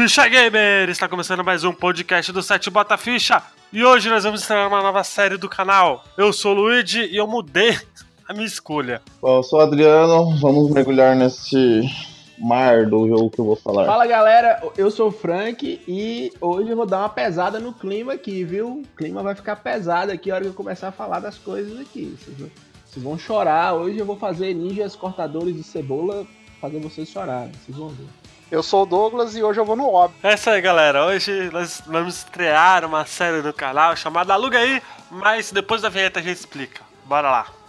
[0.00, 0.88] Ficha Gamer!
[0.88, 3.42] Está começando mais um podcast do site Bota Ficha.
[3.70, 6.02] E hoje nós vamos estrear uma nova série do canal.
[6.16, 7.78] Eu sou o Luigi e eu mudei
[8.26, 9.02] a minha escolha.
[9.20, 11.82] Bom, eu sou o Adriano, vamos mergulhar nesse
[12.38, 13.84] mar do jogo que eu vou falar.
[13.84, 18.14] Fala galera, eu sou o Frank e hoje eu vou dar uma pesada no clima
[18.14, 18.78] aqui, viu?
[18.78, 21.78] O clima vai ficar pesado aqui a hora que eu começar a falar das coisas
[21.78, 22.16] aqui.
[22.18, 22.50] Vocês,
[22.86, 23.74] vocês vão chorar.
[23.74, 26.26] Hoje eu vou fazer ninjas cortadores de cebola
[26.58, 27.52] fazer vocês chorarem.
[27.52, 28.19] Vocês vão ver.
[28.50, 30.18] Eu sou o Douglas e hoje eu vou no óbvio.
[30.24, 31.06] É isso aí, galera.
[31.06, 36.18] Hoje nós vamos estrear uma série no canal chamada Aluga aí, mas depois da vinheta
[36.18, 36.82] a gente explica.
[37.04, 37.59] Bora lá.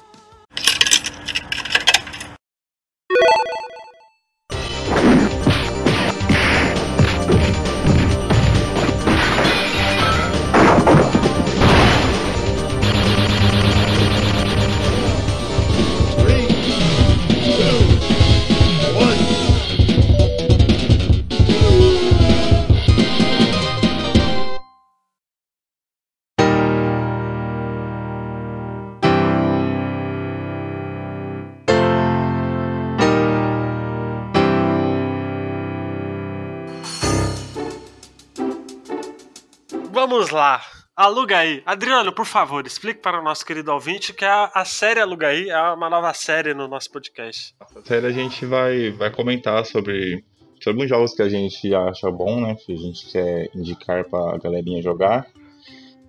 [40.12, 40.62] Vamos lá.
[40.94, 41.64] Aluga aí.
[41.66, 45.50] Adriano, por favor, explique para o nosso querido ouvinte que a, a série Aluga aí
[45.50, 47.56] é uma nova série no nosso podcast.
[47.74, 50.22] Na série a gente vai, vai comentar sobre,
[50.62, 52.56] sobre os jogos que a gente acha bom, né?
[52.56, 55.26] Que a gente quer indicar pra galerinha jogar.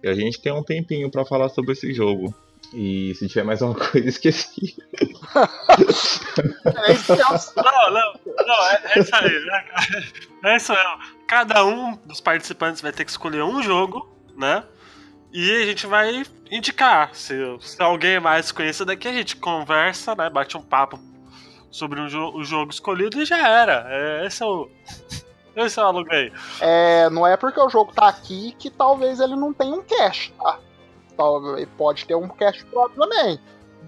[0.02, 2.34] E a gente tem um tempinho para falar sobre esse jogo.
[2.74, 4.76] E se tiver mais uma coisa, esqueci.
[7.56, 9.48] Não, não, não, é, é isso aí.
[10.44, 10.98] É, é isso mesmo.
[11.28, 14.64] Cada um dos participantes vai ter que escolher um jogo, né?
[15.32, 17.14] E a gente vai indicar.
[17.14, 20.28] Se, se alguém é mais conhecido aqui, a gente conversa, né?
[20.28, 20.98] Bate um papo
[21.70, 23.86] sobre um jo o jogo escolhido e já era.
[23.88, 24.70] É, esse é o.
[25.56, 26.32] Esse é o aluguei.
[26.60, 30.32] É, não é porque o jogo tá aqui que talvez ele não tenha um cache,
[30.32, 30.58] tá?
[31.22, 33.40] Talvez pode ter um cache próprio também.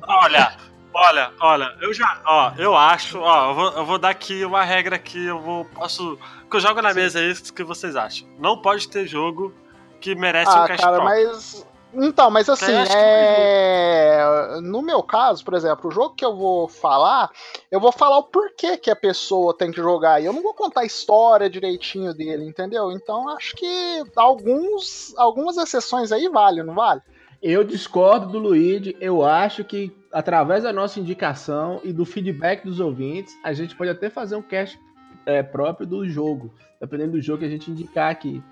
[0.06, 0.56] Olha,
[0.92, 4.62] olha, olha, eu já, ó, eu acho, ó, eu vou, eu vou dar aqui uma
[4.62, 6.18] regra que eu vou, posso,
[6.50, 6.96] que eu jogo na Sim.
[7.00, 8.28] mesa é isso que vocês acham.
[8.38, 9.52] Não pode ter jogo
[10.00, 11.22] que merece um Ah, cash cara, próprio.
[11.22, 11.66] mas.
[11.96, 14.58] Então, mas assim, é...
[14.60, 17.30] no meu caso, por exemplo, o jogo que eu vou falar,
[17.70, 20.20] eu vou falar o porquê que a pessoa tem que jogar.
[20.20, 22.90] E eu não vou contar a história direitinho dele, entendeu?
[22.90, 27.00] Então acho que alguns, algumas exceções aí vale, não vale?
[27.46, 32.80] Eu discordo do Luigi, eu acho que através da nossa indicação e do feedback dos
[32.80, 34.80] ouvintes, a gente pode até fazer um cast
[35.26, 38.42] é, próprio do jogo, dependendo do jogo que a gente indicar aqui.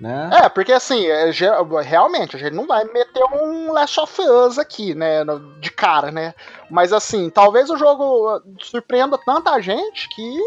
[0.00, 0.30] Né?
[0.32, 1.30] É, porque assim, é,
[1.84, 5.22] realmente, a gente não vai meter um Last of Us aqui, né,
[5.60, 6.32] de cara, né?
[6.70, 10.40] Mas assim, talvez o jogo surpreenda tanta gente que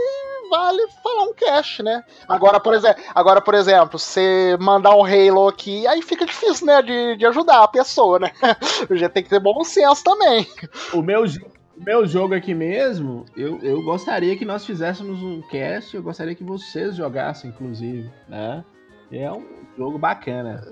[0.54, 2.04] vale falar um cast, né?
[2.30, 6.80] Agora, por exemplo, agora, por exemplo, você mandar um Halo aqui, aí fica difícil, né,
[6.84, 8.32] de, de ajudar a pessoa, né?
[8.92, 10.48] Já tem que ter bom senso também.
[10.94, 15.96] O meu, o meu jogo aqui mesmo, eu, eu gostaria que nós fizéssemos um cast,
[15.96, 18.64] eu gostaria que vocês jogassem, inclusive, né?
[19.12, 20.64] É um jogo bacana.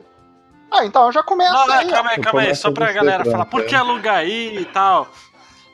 [0.70, 1.90] Ah, então eu já começo Não, não, aí.
[1.90, 3.64] calma aí, calma aí, só pra galera falar, por é.
[3.66, 5.08] que alugar aí e tal?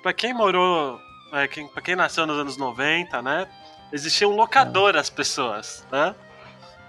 [0.02, 0.98] Pra quem morou,
[1.34, 3.48] é, quem, pra quem nasceu nos anos 90, né,
[3.92, 6.14] existia um locador as pessoas, né?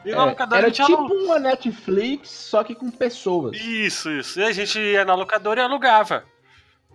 [0.04, 3.56] E na É, locadora a era gente tipo alu- uma Netflix, só que com pessoas.
[3.56, 4.40] Isso, isso.
[4.40, 6.24] E a gente ia na locadora e alugava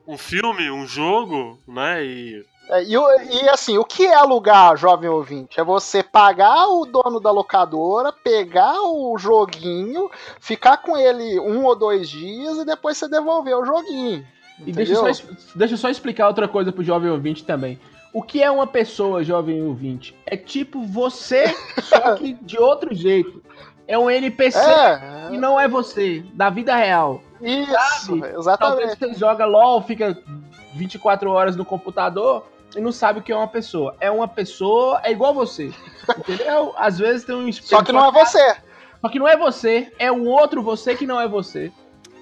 [0.08, 2.46] um filme, um jogo, né, e...
[2.70, 5.60] É, e, e, assim, o que é alugar, jovem ouvinte?
[5.60, 10.10] É você pagar o dono da locadora, pegar o joguinho,
[10.40, 14.26] ficar com ele um ou dois dias e depois você devolver o joguinho.
[14.66, 15.36] E deixa eu, só, entendeu?
[15.56, 17.78] deixa eu só explicar outra coisa pro jovem ouvinte também.
[18.14, 20.16] O que é uma pessoa, jovem ouvinte?
[20.26, 21.46] É tipo você,
[21.82, 23.42] só que de outro jeito.
[23.88, 27.22] É um NPC É, e não é você, da vida real.
[27.42, 28.22] isso, Sabe?
[28.22, 28.98] Talvez exatamente.
[29.00, 30.18] você joga LOL, fica
[30.74, 32.46] 24 horas no computador
[32.76, 33.96] e não sabe o que é uma pessoa.
[34.00, 35.72] É uma pessoa, é igual você.
[36.18, 36.74] Entendeu?
[36.78, 37.70] Às vezes tem um espelho.
[37.70, 38.56] Só que não é você.
[39.02, 41.72] Só que não é você, é um outro você que não é você.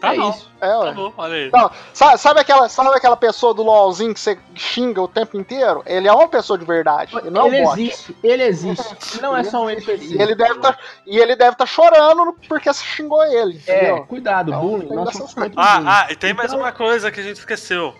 [0.02, 0.52] Tá é bom, isso.
[0.60, 1.50] É, tá bom, olha aí.
[1.54, 5.84] Não, sabe, sabe aquela, sabe aquela pessoa do LOLzinho que você xinga o tempo inteiro?
[5.86, 7.80] Ele é uma pessoa de verdade, ele não é ele um bot.
[7.82, 8.82] existe, ele existe.
[9.22, 10.16] Não é só um NPC.
[10.16, 10.76] E ele deve tá,
[11.06, 14.94] e ele deve estar chorando porque você xingou ele, É, cuidado, Então, bullying.
[14.96, 15.88] Nós somos o Ah, bullying.
[15.90, 17.94] ah, e tem mais Então- uma coisa que a gente esqueceu.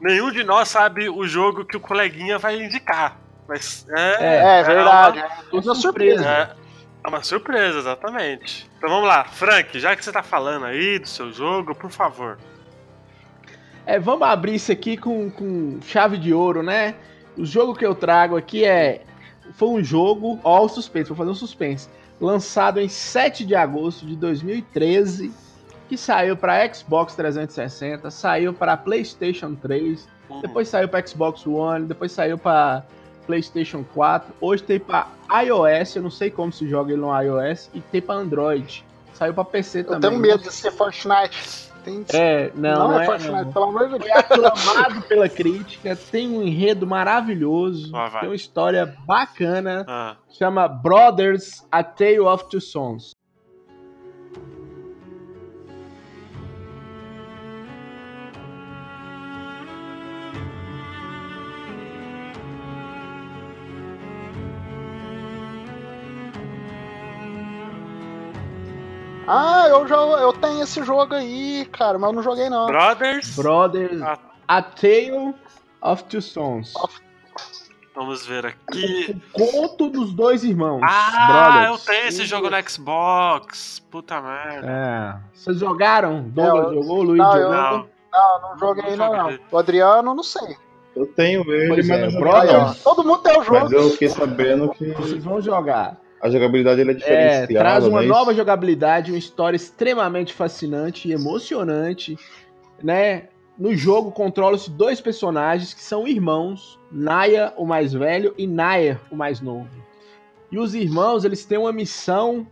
[0.00, 3.16] Nenhum de nós sabe o jogo que o coleguinha vai indicar.
[3.48, 5.18] Mas é, É, verdade.
[5.18, 6.22] uma- É, tudo surpresa.
[6.22, 6.28] surpresa.
[6.28, 6.65] É,
[7.06, 8.68] é uma surpresa, exatamente.
[8.76, 12.36] Então vamos lá, Frank, já que você tá falando aí do seu jogo, por favor.
[13.86, 16.96] É, vamos abrir isso aqui com, com chave de ouro, né?
[17.38, 19.02] O jogo que eu trago aqui é
[19.52, 21.88] foi um jogo, ó, o suspense, vou fazer um suspense.
[22.20, 25.32] Lançado em 7 de agosto de 2013,
[25.88, 30.40] que saiu para Xbox 360, saiu para PlayStation 3, Hum.
[30.40, 32.84] depois saiu para Xbox One, depois saiu para
[33.26, 35.08] PlayStation 4, hoje tem para
[35.44, 38.84] iOS, eu não sei como se joga ele no iOS, e tem para Android.
[39.14, 40.10] Saiu para PC Eu também.
[40.10, 41.66] tenho medo de ser Fortnite.
[41.82, 42.04] Tem...
[42.12, 43.52] É, não, não, não é, é, Fortnite, não.
[43.52, 44.10] pelo amor de Deus.
[44.12, 48.10] aclamado pela crítica, tem um enredo maravilhoso, vai.
[48.20, 53.15] tem uma história bacana, Ah, chama Brothers: A Tale of Two Sons.
[69.28, 72.66] Ah, eu já eu tenho esse jogo aí, cara, mas eu não joguei não.
[72.66, 73.34] Brothers.
[73.36, 74.18] Brothers: Ah.
[74.46, 75.34] A Tale
[75.82, 76.72] of Two Sons.
[77.94, 79.16] Vamos ver aqui.
[79.34, 80.80] O conto dos dois irmãos.
[80.84, 81.84] Ah, eu Brothers.
[81.86, 83.80] tenho esse jogo no Xbox.
[83.90, 84.66] Puta merda.
[84.68, 85.16] É.
[85.34, 86.22] Vocês jogaram?
[86.28, 87.02] Douglas É, eu- jogou?
[87.02, 87.42] Luiz não, jogou?
[87.42, 89.38] eu- Não, Não, não joguei Não não.
[89.50, 90.56] O Adriano, não sei.
[90.94, 92.54] Eu tenho ele, Pois mas é, não Brothers.
[92.54, 92.70] Aí, não.
[92.70, 93.60] ó, todo mundo tem o jogo.
[93.60, 95.96] Mas eu fiquei sabendo que Vocês vão jogar.
[96.26, 97.46] A jogabilidade é É, diferenciada.
[97.54, 98.12] traz uma é isso?
[98.12, 102.18] nova jogabilidade, uma história extremamente fascinante e emocionante,
[102.82, 103.28] né?
[103.58, 109.16] No jogo controlam-se dois personagens que são irmãos, Naya, o mais velho, e Nair, o
[109.16, 109.68] mais novo.
[110.52, 112.46] E os irmãos, eles têm uma missão,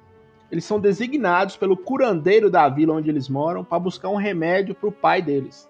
[0.51, 4.89] eles são designados pelo curandeiro da vila onde eles moram para buscar um remédio para
[4.89, 5.69] o pai deles,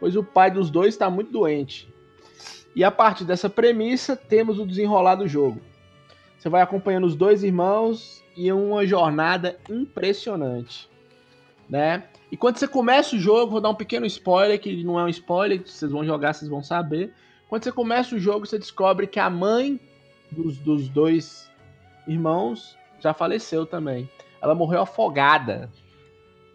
[0.00, 1.92] pois o pai dos dois está muito doente.
[2.74, 5.60] E a partir dessa premissa, temos o desenrolar do jogo.
[6.40, 10.88] Você vai acompanhando os dois irmãos e é uma jornada impressionante,
[11.68, 12.04] né?
[12.32, 15.08] E quando você começa o jogo, vou dar um pequeno spoiler, que não é um
[15.08, 17.12] spoiler, vocês vão jogar, vocês vão saber.
[17.46, 19.78] Quando você começa o jogo, você descobre que a mãe
[20.30, 21.50] dos, dos dois
[22.08, 24.08] irmãos já faleceu também.
[24.40, 25.70] Ela morreu afogada.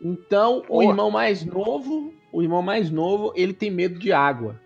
[0.01, 0.81] Então, o Pô.
[0.81, 4.59] irmão mais novo, o irmão mais novo, ele tem medo de água,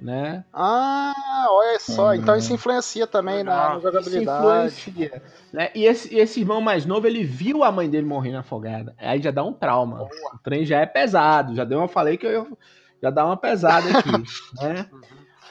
[0.00, 0.44] né?
[0.52, 2.10] Ah, olha só.
[2.10, 2.14] Hum.
[2.14, 4.68] Então isso influencia também na, na jogabilidade.
[4.68, 5.70] Isso influencia, né?
[5.74, 8.94] E esse, esse irmão mais novo, ele viu a mãe dele morrendo afogada.
[8.98, 10.02] Aí já dá um trauma.
[10.34, 11.54] O trem já é pesado.
[11.54, 12.56] Já deu uma falei que eu
[13.02, 14.10] já dá uma pesada aqui,
[14.62, 14.86] né?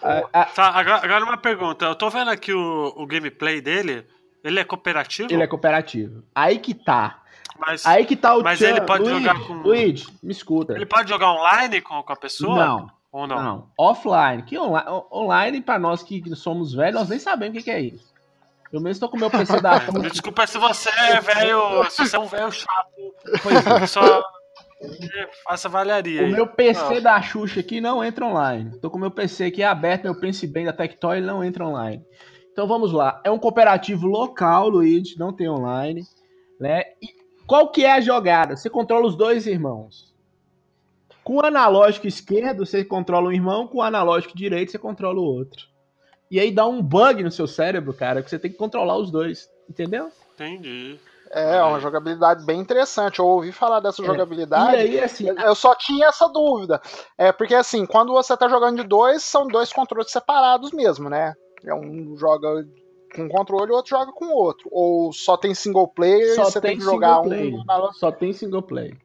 [0.01, 1.85] A- a- Tá, agora, agora uma pergunta.
[1.85, 4.05] Eu tô vendo aqui o, o gameplay dele.
[4.43, 5.31] Ele é cooperativo?
[5.31, 6.23] ele é cooperativo.
[6.33, 7.21] Aí que tá.
[7.59, 10.73] Mas Aí que tá o Mas tchan- ele pode Luigi, jogar com- Luigi, me escuta.
[10.75, 12.55] ele pode jogar online com, com a pessoa?
[12.55, 13.69] Não, Ou não, não?
[13.77, 14.43] Offline.
[14.43, 17.81] Que online, online pra nós que somos velhos, nós nem sabemos o que, que é
[17.81, 18.09] isso.
[18.71, 21.89] Eu mesmo tô com o meu PC da É, Desculpa se você é velho.
[21.89, 22.87] Se você é um velho chato.
[23.41, 23.79] Pois é.
[23.79, 24.23] que só
[25.43, 26.21] faça valharia.
[26.21, 26.31] O aí.
[26.31, 27.01] meu PC Não.
[27.01, 28.77] da Xuxa aqui não entra online.
[28.79, 31.65] Tô com o meu PC aqui aberto, meu Prince Bem da Tectoy ele não entra
[31.65, 32.03] online.
[32.51, 33.21] Então vamos lá.
[33.23, 36.03] É um cooperativo local, Luigi, não tem online,
[36.59, 36.83] né?
[37.01, 37.07] E
[37.47, 38.55] qual que é a jogada?
[38.55, 40.08] Você controla os dois irmãos.
[41.29, 45.23] Com o analógico esquerdo, você controla um irmão, com o analógico direito, você controla o
[45.23, 45.63] outro.
[46.31, 49.11] E aí dá um bug no seu cérebro, cara, que você tem que controlar os
[49.11, 50.09] dois, entendeu?
[50.33, 50.99] Entendi.
[51.29, 53.19] É, uma jogabilidade bem interessante.
[53.19, 54.05] Eu ouvi falar dessa É.
[54.07, 54.73] jogabilidade.
[54.73, 56.81] E aí, assim, Eu só tinha essa dúvida.
[57.15, 61.35] É porque assim, quando você tá jogando de dois, são dois controles separados mesmo, né?
[61.63, 62.65] É Um joga
[63.15, 64.67] com um controle, o outro joga com o outro.
[64.71, 67.53] Ou só tem single player Só e você tem tem que jogar player.
[67.53, 68.97] um só tem single play.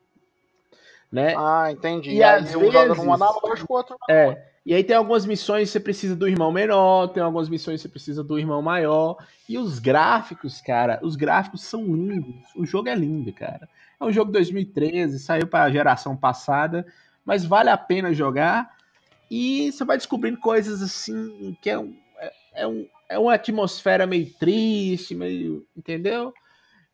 [1.14, 1.32] Né?
[1.38, 2.10] Ah, entendi.
[2.10, 3.96] E aí às um vezes- analógico, o outro.
[4.10, 4.46] É.
[4.66, 7.82] E aí tem algumas missões que você precisa do irmão menor, tem algumas missões que
[7.82, 9.16] você precisa do irmão maior.
[9.48, 12.34] E os gráficos, cara, os gráficos são lindos.
[12.56, 13.68] O jogo é lindo, cara.
[14.00, 16.84] É um jogo 2013, saiu para a geração passada,
[17.24, 18.74] mas vale a pena jogar.
[19.30, 24.04] E você vai descobrindo coisas assim que é, um, é, é um, é uma atmosfera
[24.04, 25.64] meio triste, meio.
[25.76, 26.34] Entendeu?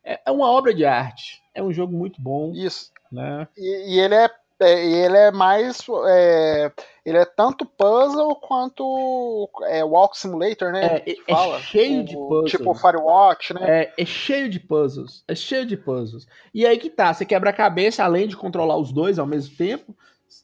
[0.03, 1.41] É, é uma obra de arte.
[1.55, 2.91] É um jogo muito bom, Isso.
[3.11, 3.47] Né?
[3.57, 4.29] E, e ele é.
[4.59, 5.79] é, e ele é mais.
[6.07, 6.71] é,
[7.05, 11.01] ele é tanto puzzle quanto é, Walk Simulator, né?
[11.05, 12.51] É, é cheio de O- puzzles.
[12.51, 13.61] Tipo Firewatch, né?
[13.83, 15.23] É, é cheio de puzzles.
[15.27, 16.27] É cheio de puzzles.
[16.53, 19.55] E aí que tá, você quebra a cabeça, além de controlar os dois ao mesmo
[19.55, 19.95] tempo.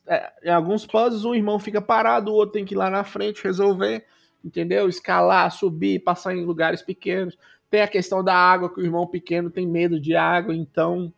[0.07, 3.03] é, em alguns puzzles, um irmão fica parado, o outro tem que ir lá na
[3.03, 4.05] frente resolver.
[4.43, 4.88] Entendeu?
[4.88, 7.38] Escalar, subir, passar em lugares pequenos.
[7.69, 11.12] Tem a questão da água, que o irmão pequeno tem medo de água, então,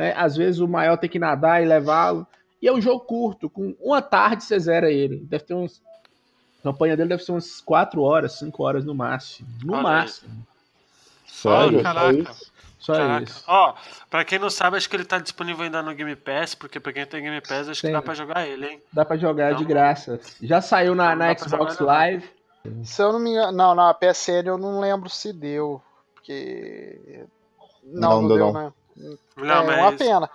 [0.00, 2.26] né, às vezes o maior tem que nadar e levá-lo.
[2.62, 5.18] E é um jogo curto, com uma tarde você zera ele.
[5.28, 5.82] Deve ter uns.
[6.60, 9.48] A campanha dele deve ser umas 4 horas, 5 horas no máximo.
[9.64, 9.84] No Olha aí.
[9.84, 10.46] máximo.
[11.26, 11.78] Sério?
[11.78, 12.12] Oh, caraca.
[12.18, 12.50] isso?
[12.78, 13.24] Só Caraca.
[13.24, 13.44] isso.
[13.46, 13.74] Ó,
[14.08, 16.92] pra quem não sabe, acho que ele tá disponível ainda no Game Pass, porque pra
[16.94, 17.90] quem tem Game Pass, acho Tem.
[17.90, 18.80] que dá pra jogar ele, hein?
[18.92, 20.18] Dá pra jogar de Então- graça.
[20.42, 21.78] Já saiu na, Então na Xbox.
[21.78, 22.28] Live.
[22.84, 23.52] Se eu não me engano.
[23.52, 25.80] Não, na PSN eu não lembro se deu.
[26.14, 27.24] Porque.
[27.84, 28.52] Não, não, não deu, não.
[28.52, 28.72] né?
[29.36, 29.78] Não, é mas...
[29.78, 30.30] uma pena.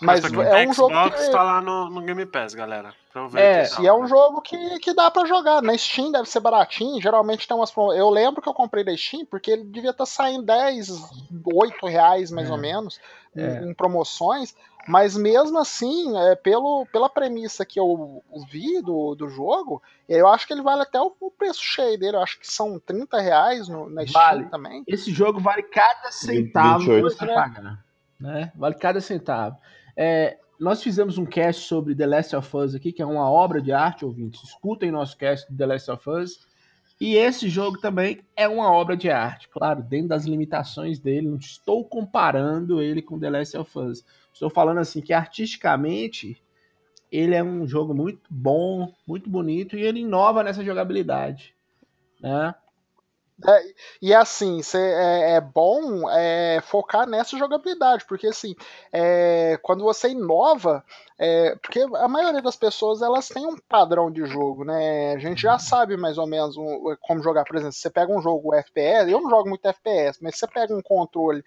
[0.00, 2.94] Mas, mas é um jogo que tá lá no, no Game Pass, galera.
[3.34, 5.60] É, e é um jogo que, que dá para jogar.
[5.60, 7.02] Na Steam deve ser baratinho.
[7.02, 10.06] Geralmente tem umas Eu lembro que eu comprei da Steam porque ele devia estar tá
[10.06, 10.88] saindo 10,
[11.44, 12.52] 8 reais mais é.
[12.52, 13.00] ou menos
[13.34, 13.64] é.
[13.64, 14.54] em, em, promoções.
[14.86, 20.46] Mas mesmo assim, é, pelo, pela premissa que eu vi do, do jogo, eu acho
[20.46, 22.16] que ele vale até o, o preço cheio dele.
[22.16, 24.44] Eu acho que são 30 reais no, na Steam vale.
[24.46, 24.84] também.
[24.86, 27.34] Esse jogo vale cada centavo 28, que você né?
[27.34, 27.87] pagar.
[28.20, 28.52] Né?
[28.56, 29.56] Vale cada centavo.
[29.96, 33.60] É, nós fizemos um cast sobre The Last of Us aqui, que é uma obra
[33.62, 34.42] de arte, ouvintes.
[34.42, 36.48] Escutem nosso cast de The Last of Us.
[37.00, 41.28] E esse jogo também é uma obra de arte, claro, dentro das limitações dele.
[41.28, 44.04] Não estou comparando ele com The Last of Us.
[44.32, 46.42] Estou falando assim que artisticamente
[47.10, 51.54] ele é um jogo muito bom, muito bonito e ele inova nessa jogabilidade,
[52.20, 52.54] né?
[53.46, 58.56] É, e assim, cê, é, é, bom é, focar nessa jogabilidade, porque assim,
[58.92, 60.84] é, quando você inova,
[61.16, 65.12] é, porque a maioria das pessoas elas têm um padrão de jogo, né?
[65.14, 68.20] A gente já sabe mais ou menos um, como jogar, por exemplo, você pega um
[68.20, 71.44] jogo FPS, eu não jogo muito FPS, mas você pega um controle,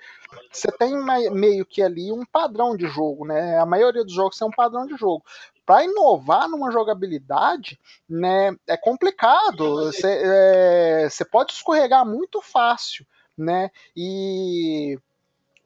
[0.49, 0.93] você tem
[1.31, 3.57] meio que ali um padrão de jogo, né?
[3.59, 5.23] A maioria dos jogos tem um padrão de jogo
[5.65, 9.85] para inovar numa jogabilidade, né, é complicado.
[9.85, 13.05] Você é, pode escorregar muito fácil,
[13.37, 13.71] né?
[13.95, 14.99] E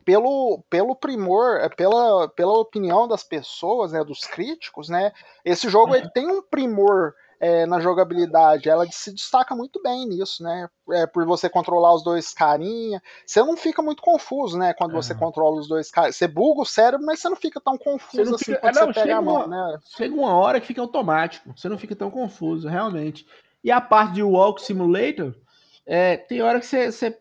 [0.05, 5.11] pelo, pelo primor, pela, pela opinião das pessoas, né, dos críticos, né,
[5.43, 8.69] esse jogo ele tem um primor é, na jogabilidade.
[8.69, 10.67] Ela se destaca muito bem nisso, né?
[10.91, 13.01] É, por você controlar os dois carinha.
[13.25, 14.73] Você não fica muito confuso, né?
[14.73, 16.15] Quando você controla os dois caras.
[16.15, 18.99] Você buga o cérebro, mas você não fica tão confuso assim quando é, não, você
[19.01, 19.79] pega a mão, uma, né?
[19.97, 21.53] Chega uma hora que fica automático.
[21.55, 23.25] Você não fica tão confuso, realmente.
[23.63, 25.35] E a parte de Walk Simulator,
[25.85, 27.17] é, tem hora que você, você,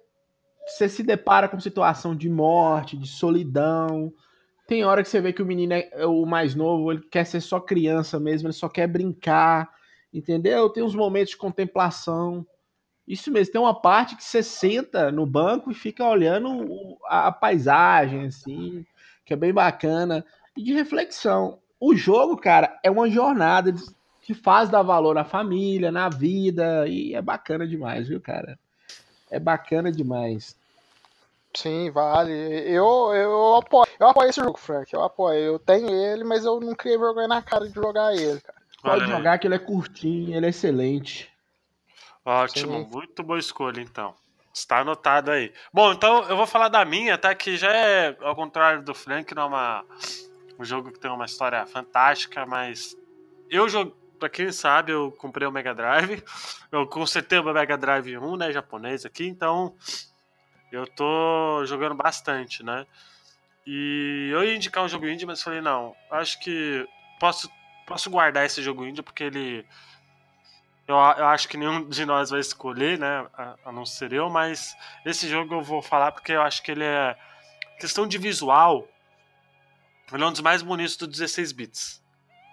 [0.66, 4.12] você se depara com situação de morte, de solidão.
[4.66, 7.40] Tem hora que você vê que o menino é o mais novo, ele quer ser
[7.40, 9.70] só criança mesmo, ele só quer brincar
[10.14, 10.70] entendeu?
[10.70, 12.46] Tem uns momentos de contemplação.
[13.06, 18.26] Isso mesmo, tem uma parte que você senta no banco e fica olhando a, paisagem,
[18.26, 18.86] assim,
[19.26, 20.24] que é bem bacana,
[20.56, 21.58] e de reflexão.
[21.78, 23.74] O jogo, cara, é uma jornada
[24.22, 28.58] que faz dar valor à família, na vida, e é bacana demais, viu, cara?
[29.30, 30.56] É bacana demais.
[31.54, 32.32] Sim, vale.
[32.32, 34.92] Eu, eu, apoio, eu apoio esse jogo, Frank.
[34.92, 35.38] Eu apoio.
[35.38, 38.63] Eu tenho ele, mas eu não criei vergonha na cara de jogar ele, cara.
[38.84, 41.32] Pode jogar que ele é curtinho, ele é excelente.
[42.24, 42.90] Ótimo, Sim.
[42.90, 44.14] muito boa escolha então.
[44.52, 45.52] Está anotado aí.
[45.72, 47.34] Bom, então eu vou falar da minha, tá?
[47.34, 49.84] Que já é, ao contrário do Frank, não é uma,
[50.58, 52.96] um jogo que tem uma história fantástica, mas
[53.50, 53.96] eu jogo.
[54.16, 56.22] Pra quem sabe, eu comprei o Mega Drive.
[56.70, 58.52] Eu consertei o Mega Drive 1, né?
[58.52, 59.74] Japonês aqui, então
[60.72, 62.86] eu tô jogando bastante, né?
[63.66, 66.86] E eu ia indicar um jogo indie, mas falei, não, acho que
[67.18, 67.48] posso
[67.86, 69.66] posso guardar esse jogo indie porque ele.
[70.86, 73.26] Eu, eu acho que nenhum de nós vai escolher, né?
[73.34, 76.70] A, a, não ser eu, mas esse jogo eu vou falar porque eu acho que
[76.70, 77.16] ele é.
[77.78, 78.86] Questão de visual,
[80.12, 82.02] ele é um dos mais bonitos do 16 bits.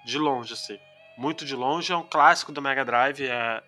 [0.06, 0.80] De longe, assim.
[1.18, 1.94] Muito de longe.
[1.94, 3.22] É um clássico do Mega Drive.
[3.22, 3.62] É,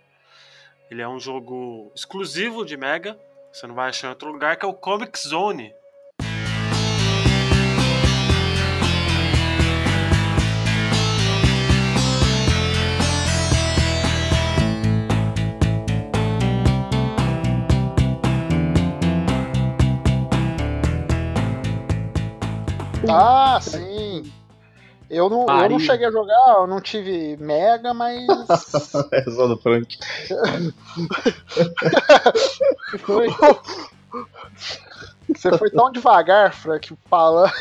[0.89, 3.19] ele é um jogo exclusivo de Mega.
[3.51, 5.73] Você não vai achar em outro lugar, que é o Comic Zone.
[23.09, 24.31] Ah, sim.
[25.09, 28.25] Eu não, eu não cheguei a jogar, eu não tive Mega, mas.
[29.11, 29.97] é só do Frank.
[32.99, 33.27] foi?
[35.29, 37.51] Você foi tão devagar, Frank, fala.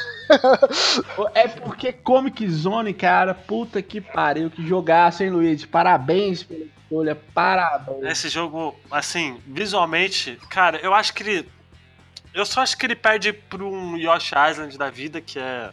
[1.34, 5.64] é porque Comic Zone, cara, puta que pariu, que jogaço, hein, Luiz?
[5.64, 8.04] Parabéns pela escolha, parabéns.
[8.04, 11.48] Esse jogo, assim, visualmente, cara, eu acho que ele
[12.34, 15.70] eu só acho que ele perde para um Yoshi Island da vida, que é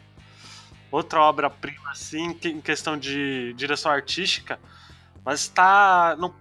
[0.92, 4.60] outra obra-prima, assim, em questão de direção artística.
[5.24, 6.16] Mas tá.
[6.18, 6.34] Não,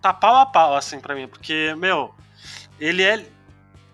[0.00, 1.28] tá pau a pau, assim, para mim.
[1.28, 2.14] Porque, meu,
[2.78, 3.24] ele é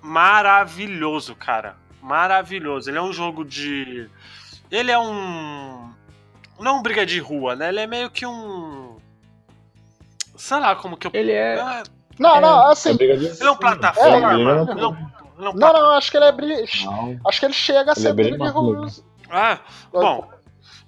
[0.01, 1.77] maravilhoso, cara.
[2.01, 2.89] Maravilhoso.
[2.89, 4.09] Ele é um jogo de.
[4.71, 5.93] Ele é um.
[6.59, 7.69] Não é um briga de rua, né?
[7.69, 8.97] Ele é meio que um.
[10.37, 11.11] Sei lá como que eu.
[11.13, 11.59] Ele é.
[11.59, 11.83] é...
[12.19, 12.97] Não, não, assim.
[12.99, 14.33] É ele é um plataforma.
[14.33, 16.65] É, não, não, não, não, acho que ele é bri...
[17.27, 18.89] Acho que ele chega a ser é briga de rua.
[19.31, 19.61] Ah,
[19.93, 20.31] bom.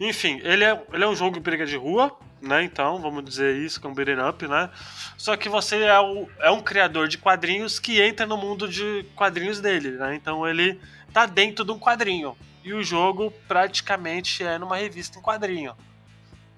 [0.00, 2.16] Enfim, ele é, ele é um jogo de briga de rua.
[2.40, 2.62] né?
[2.62, 4.70] Então, vamos dizer isso, que é um beat'em up, né?
[5.16, 9.04] Só que você é, o, é um criador de quadrinhos que entra no mundo de
[9.16, 10.14] quadrinhos dele, né?
[10.14, 10.80] Então ele
[11.12, 12.36] tá dentro de um quadrinho.
[12.64, 15.74] E o jogo praticamente é numa revista em quadrinho.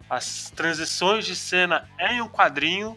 [0.09, 2.97] As transições de cena é em um quadrinho,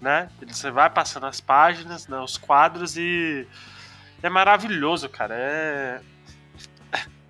[0.00, 0.28] né?
[0.46, 3.46] Você vai passando as páginas, né, os quadros e
[4.22, 5.34] é maravilhoso, cara.
[5.34, 6.00] É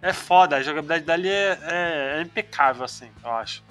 [0.00, 3.64] é foda, a jogabilidade dali é, é, é impecável, assim, eu acho.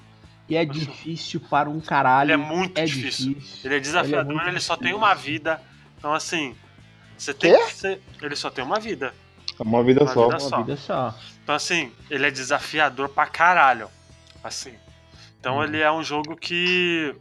[0.49, 2.27] E é difícil para um caralho.
[2.27, 3.33] Ele é muito é difícil.
[3.33, 3.59] difícil.
[3.65, 4.97] Ele é desafiador, Ele é ele, só tem difícil.
[4.97, 5.61] uma vida.
[5.97, 6.53] Então, assim,
[7.17, 7.65] você tem Quê?
[7.65, 8.01] que ser.
[8.21, 9.13] Ele só tem uma vida.
[9.59, 10.23] É uma vida Uma só.
[10.25, 10.57] vida Uma só.
[10.57, 11.15] vida só.
[11.43, 13.89] Então, assim, ele é desafiador pra caralho.
[14.43, 14.73] Assim.
[15.39, 15.63] Então, Hum.
[15.63, 17.15] ele é um jogo que.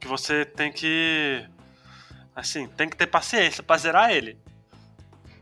[0.00, 1.44] que você tem que.
[2.34, 4.38] Assim, tem que ter paciência pra zerar ele.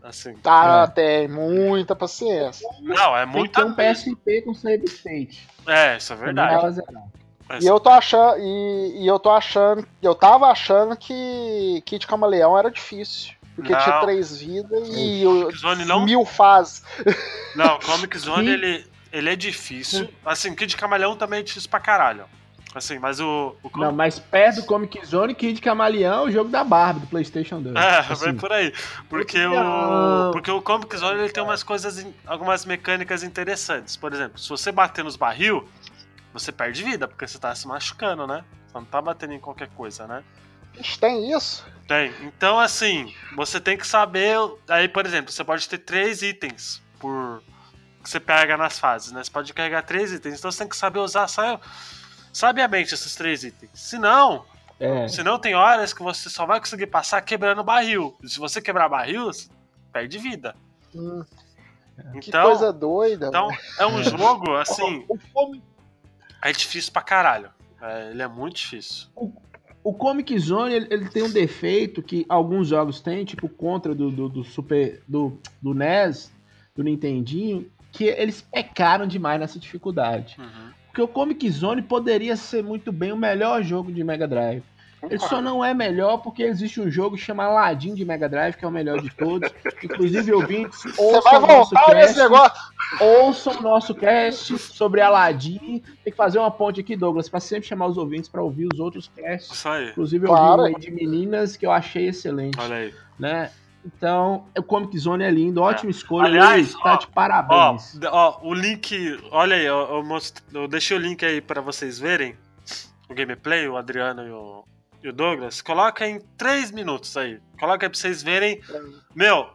[0.02, 0.34] Assim.
[0.34, 0.90] Tá, É.
[0.92, 2.66] tem muita paciência.
[2.80, 3.50] Não, é Tem muito.
[3.52, 5.48] que ter um PSP com save state.
[5.66, 6.58] É, isso é verdade.
[6.60, 7.02] Pra zerar.
[7.60, 8.38] E eu tô achando.
[8.38, 9.86] E, e eu tô achando.
[10.00, 13.32] Eu tava achando que Kid Camaleão era difícil.
[13.56, 13.80] Porque Não.
[13.80, 16.82] tinha três vidas e o- Zone não mil fases.
[17.54, 20.08] Não, Comic Zone, ele, ele é difícil.
[20.24, 22.24] Assim, Kid Camaleão também é difícil pra caralho.
[22.74, 23.56] Assim, mas o.
[23.64, 27.60] o Não, mas perto do Comic Zone, Kid Camaleão, o jogo da Barbie, do Playstation
[27.60, 27.74] 2.
[27.74, 28.72] É, Assim, vai por aí.
[29.08, 33.96] Porque o, porque o Comic Zone ele tem umas coisas, algumas mecânicas interessantes.
[33.96, 35.68] Por exemplo, se você bater nos barril,
[36.32, 38.44] você perde vida, porque você tá se machucando, né?
[38.68, 40.22] Você não tá batendo em qualquer coisa, né?
[40.78, 41.66] Ixi, tem isso?
[41.88, 42.14] Tem.
[42.22, 44.36] Então, assim, você tem que saber.
[44.68, 47.42] Aí, por exemplo, você pode ter três itens por.
[48.00, 49.24] que você pega nas fases, né?
[49.24, 50.38] Você pode carregar três itens.
[50.38, 51.58] Então você tem que saber usar sa-
[52.32, 53.70] sabiamente esses três itens.
[53.74, 54.44] Se não,
[54.78, 55.08] É.
[55.08, 58.16] se não tem horas que você só vai conseguir passar quebrando barril.
[58.22, 59.48] E se você quebrar barril, você
[59.92, 60.54] perde vida.
[60.94, 61.24] Hum,
[62.20, 63.28] que Então, coisa doida.
[63.28, 65.18] então é um jogo, assim, O,
[66.42, 67.50] é difícil pra caralho.
[67.80, 69.08] É, ele é muito difícil.
[69.82, 73.94] o Comic Zone, ele, ele tem um defeito que alguns jogos têm, tipo o Contra
[73.94, 75.02] do, do, do Super.
[75.08, 76.30] Do, do NES,
[76.76, 80.36] do Nintendinho, que eles pecaram demais nessa dificuldade.
[80.38, 80.72] Uhum.
[80.90, 84.62] Porque o Comic Zone poderia ser muito bem o melhor jogo de Mega Drive.
[85.02, 88.64] Ele só não é melhor porque existe um jogo chamado Aladdin de Mega Drive, que
[88.66, 89.50] é o melhor de todos.
[89.82, 92.18] Inclusive, ouvintes, ouçam o nosso cast,
[93.00, 95.82] ouçam o nosso cast sobre Aladdin.
[96.04, 98.78] Tem que fazer uma ponte aqui, Douglas, para sempre chamar os ouvintes para ouvir os
[98.78, 99.50] outros casts.
[99.56, 99.88] Isso aí.
[99.88, 100.64] Inclusive, eu Claro.
[100.64, 102.94] vi um aí de meninas que eu achei excelente, Olha aí.
[103.18, 103.50] né?
[103.84, 106.26] Então, o Comic Zone é lindo, ótima escolha.
[106.26, 107.94] Aliás, Luiz, tá ó, de Ó, parabéns.
[107.98, 109.18] d- ó, o link.
[109.30, 112.36] Olha aí, ó, eu, most- eu deixei o link aí pra vocês verem.
[113.08, 114.64] O gameplay, o Adriano e o,
[115.02, 115.62] e o Douglas.
[115.62, 117.40] Coloca em 3 minutos aí.
[117.58, 118.60] Coloca aí pra vocês verem.
[119.14, 119.48] Meu,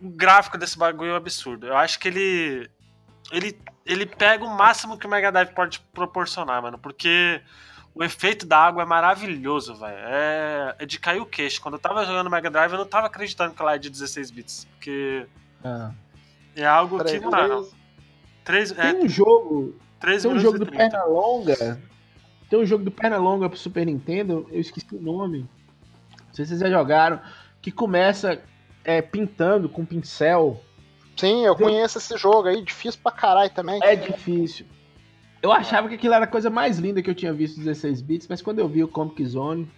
[0.00, 1.66] o gráfico desse bagulho é um absurdo.
[1.66, 2.70] Eu acho que ele.
[3.30, 6.78] Ele, ele pega o máximo que o Mega Drive pode proporcionar, mano.
[6.78, 7.42] Porque
[7.98, 9.96] o efeito da água é maravilhoso, velho.
[9.96, 11.60] É, é de cair o queixo.
[11.60, 14.30] Quando eu tava jogando Mega Drive, eu não tava acreditando que ela é de 16
[14.30, 14.68] bits.
[14.76, 15.26] Porque
[15.64, 15.90] Ah.
[16.54, 17.68] é algo Peraí, que, mano.
[18.44, 20.90] Três, é, Tem um jogo três Tem um jogo do 30.
[20.90, 21.82] Pernalonga.
[22.48, 25.40] Tem um jogo do Pernalonga pro Super Nintendo, eu esqueci o nome.
[25.40, 27.20] Não sei se vocês já jogaram.
[27.60, 28.40] Que começa
[28.84, 30.62] é, pintando com pincel.
[31.16, 33.80] Sim, eu conheço esse jogo aí, difícil pra caralho também.
[33.82, 34.66] É difícil.
[35.42, 38.26] Eu achava que aquilo era a coisa mais linda que eu tinha visto 16 bits,
[38.28, 39.70] mas quando eu vi o Comic Zone.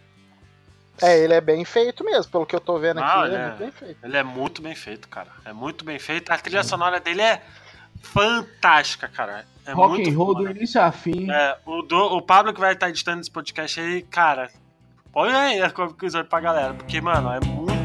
[1.02, 3.10] É, ele é bem feito mesmo, pelo que eu tô vendo aqui.
[3.10, 3.46] Ah, ele é é.
[3.46, 3.98] muito bem feito.
[4.04, 5.28] Ele é muito bem feito, cara.
[5.44, 6.30] É muito bem feito.
[6.30, 7.42] A trilha sonora dele é
[8.02, 9.46] fantástica, cara.
[9.66, 11.30] É rock muito and roll do início a fim.
[11.30, 14.50] É, o, do- o Pablo que vai estar editando esse podcast aí, cara,
[15.12, 17.79] põe aí a Comic Zone pra galera, porque, mano, é muito.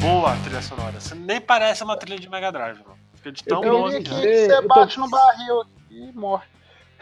[0.00, 0.98] Boa a trilha sonora.
[1.00, 2.98] Você nem parece uma trilha de Mega Drive, mano.
[3.14, 4.46] Fica de tão que aqui é.
[4.46, 6.44] você eu tô- bate no barril e morre.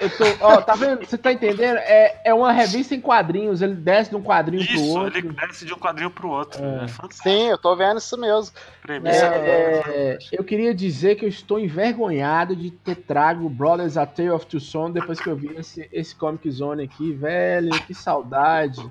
[0.01, 1.05] Eu tô, ó, tá vendo?
[1.05, 1.77] Você tá entendendo?
[1.79, 5.19] É, é uma revista em quadrinhos, ele desce de um quadrinho pro Isso, outro.
[5.19, 6.65] ele desce de um quadrinho pro outro.
[6.65, 6.85] É.
[6.85, 7.29] É, fantástico.
[7.29, 8.55] Sim, eu tô vendo isso mesmo.
[8.81, 14.07] Premissa É, é, eu queria dizer que eu estou envergonhado de ter trago Brothers A
[14.07, 17.93] Tale of Two Sons depois que eu vi esse, esse Comic Zone aqui, velho, que
[17.93, 18.89] saudade.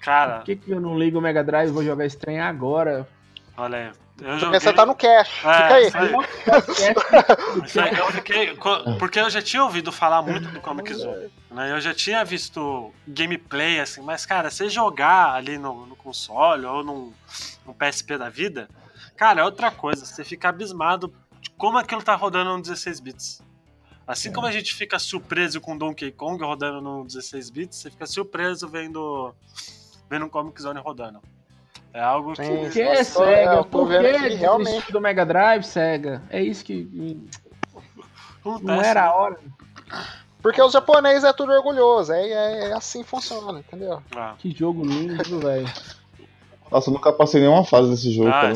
[0.00, 2.40] Cara, Por que, que eu não ligo o Mega Drive e vou jogar esse trem
[2.40, 3.06] agora?
[3.56, 3.92] Olha aí.
[4.20, 4.60] Eu joguei...
[4.60, 5.46] você tá no cache.
[5.46, 5.86] É, Fica aí.
[7.64, 7.98] isso aí.
[7.98, 8.56] Eu fiquei.
[8.98, 11.30] Porque eu já tinha ouvido falar muito do Comic Zone.
[11.50, 11.72] Né?
[11.72, 16.84] Eu já tinha visto gameplay, assim, mas, cara, você jogar ali no, no console ou
[16.84, 17.12] num,
[17.66, 18.68] num PSP da vida,
[19.16, 20.04] cara, é outra coisa.
[20.04, 23.42] Você fica abismado de como aquilo tá rodando no 16 bits.
[24.06, 28.06] Assim como a gente fica surpreso com Donkey Kong rodando no 16 bits, você fica
[28.06, 29.32] surpreso vendo
[30.10, 31.22] vendo um Comic Zone rodando.
[31.92, 33.52] É algo que Por Nossa, que, eu tô- Sega?
[33.54, 33.98] eu Por que
[34.28, 36.22] que realmente- do Mega Drive, Sega?
[36.30, 36.88] É isso que
[38.40, 39.06] acontece, não era né?
[39.08, 39.36] a hora.
[40.42, 44.02] Porque os japoneses é tudo orgulhoso, é, é, é assim que funciona, entendeu?
[44.16, 45.68] Ah, Que jogo lindo, velho.
[46.70, 48.54] Nossa, eu nunca passei nenhuma fase desse jogo, ah, cara.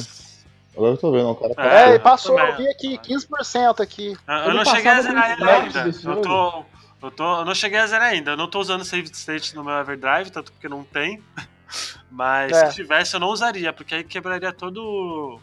[0.76, 2.36] Agora eu tô vendo, o cara É, É, passou.
[2.36, 4.16] passou, eu vi aqui, 15% aqui.
[4.26, 5.80] eu, eu Ano não cheguei a zerar eu ele ainda.
[6.04, 6.64] Eu tô,
[7.02, 8.30] eu tô, eu não cheguei a zerar ainda.
[8.32, 11.22] Eu não tô usando save state no meu Everdrive, tanto porque não tem.
[12.14, 12.66] Mas É.
[12.70, 15.40] se tivesse, eu não usaria, porque aí quebraria todo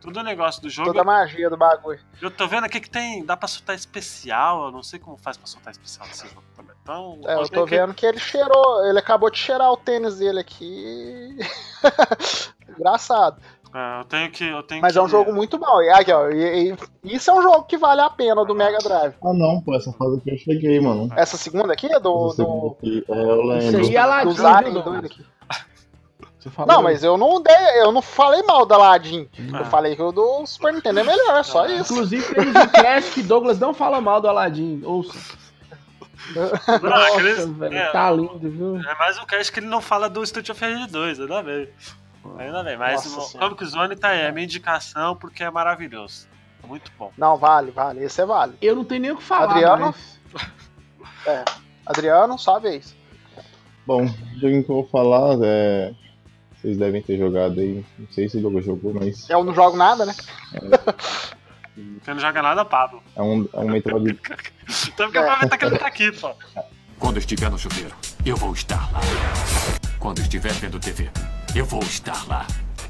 [0.00, 0.88] todo o negócio do jogo.
[0.88, 2.00] Toda a magia do bagulho.
[2.20, 3.24] Eu tô vendo aqui que tem.
[3.24, 4.66] Dá pra soltar especial.
[4.66, 6.74] Eu não sei como faz pra soltar especial nesse jogo também.
[6.82, 7.20] Então.
[7.26, 10.40] É, eu tô que- vendo que ele cheirou, ele acabou de cheirar o tênis dele
[10.40, 11.36] aqui.
[12.78, 13.40] Engraçado.
[13.74, 14.44] É, eu tenho que.
[14.48, 14.98] Eu tenho Mas que...
[14.98, 15.82] é um jogo muito bom.
[15.82, 18.78] E, aqui, ó, e- e- isso é um jogo que vale a pena do Mega
[18.78, 19.14] Drive.
[19.22, 21.08] Ah não, pô, essa fase aqui eu cheguei, mano.
[21.14, 22.32] Essa segunda aqui é do.
[22.34, 23.86] Do aqui, é, eu Isso lembro.
[23.86, 25.04] aí é doido Douglas?
[25.04, 25.26] aqui.
[26.66, 29.28] Não, mas eu não dei, eu não falei mal da Aladdin.
[29.52, 29.58] Ah.
[29.58, 31.72] Eu falei que o do Super Nintendo é melhor, é só Ah.
[31.72, 31.92] isso.
[31.92, 34.82] Inclusive temos um cast que Douglas não fala mal do Aladdin.
[34.84, 35.18] Ouça.
[36.34, 38.76] Não, Nossa, aqueles- velho, é, tá lindo, viu?
[38.90, 41.68] É mais um cast que ele não fala do Street of Rage 2, ainda bem.
[42.38, 43.40] Ainda bem, mas Nossa o.
[43.40, 46.26] Comic Zone tá aí, é minha indicação porque é maravilhoso.
[46.66, 47.10] Muito bom.
[47.16, 48.52] Não, vale, vale, esse é vale.
[48.60, 49.52] Eu não tenho nem o que falar.
[49.52, 49.94] Adriano?
[50.34, 51.56] mas-
[51.86, 52.94] Adriano, só a vez.
[53.86, 54.06] Bom, o
[54.38, 55.94] jogo que eu vou falar é.
[56.60, 57.84] Vocês devem ter jogado aí.
[57.98, 59.28] Não sei se o Douglas jogou, mas.
[59.30, 60.14] Eu não jogo nada, né?
[62.04, 63.00] Quem não joga nada, Pablo.
[63.14, 64.18] É um, é um Metroid.
[64.88, 66.30] Então porque aproveitar que ele tá aqui, pô.
[66.98, 67.94] Quando estiver no chuveiro,
[68.26, 69.00] eu vou estar lá.
[69.98, 71.08] Quando estiver vendo TV,
[71.56, 72.46] eu vou estar lá.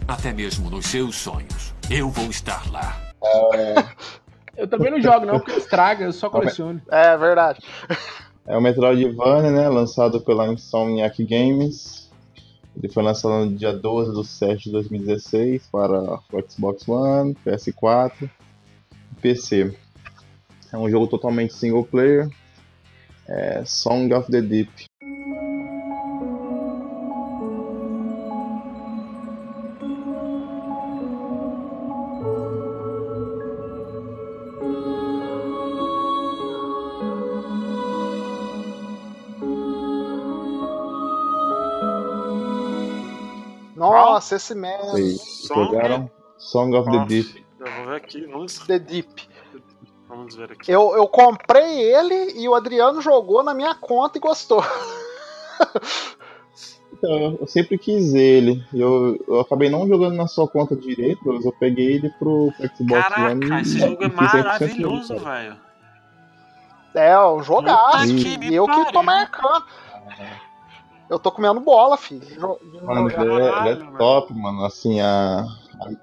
[0.08, 3.12] Até mesmo nos seus sonhos, eu vou estar lá.
[4.56, 6.82] Eu também não jogo, não, porque estraga, eu só coleciono.
[6.90, 7.60] É verdade.
[8.44, 9.68] É o Metroidvania, né?
[9.68, 12.07] Lançado pela Insomniac Games.
[12.80, 18.30] Ele foi lançado no dia 12 de 7 de 2016 para o Xbox One, PS4
[19.12, 19.76] e PC.
[20.72, 22.30] É um jogo totalmente single player.
[23.26, 24.87] É Song of the Deep.
[44.18, 44.90] Nossa, esse mesmo.
[44.90, 47.46] Vocês Song- jogaram Song of the Deep.
[47.60, 49.28] Eu vou ver aqui, vamos, The Deep.
[50.08, 50.72] vamos ver aqui.
[50.72, 54.60] Eu, eu comprei ele e o Adriano jogou na minha conta e gostou.
[56.92, 58.64] Então, eu sempre quis ele.
[58.74, 62.80] Eu, eu acabei não jogando na sua conta direito, mas eu peguei ele pro Xbox
[62.80, 63.40] One.
[63.46, 65.56] Caraca, e- esse jogo é fiz 100% maravilhoso, velho.
[66.94, 68.12] É, um jogaço.
[68.16, 69.64] E eu que tô marcando.
[71.08, 72.22] Eu tô comendo bola, filho.
[72.84, 74.64] Mano, ele é, ele é top, mano.
[74.64, 75.44] Assim, a,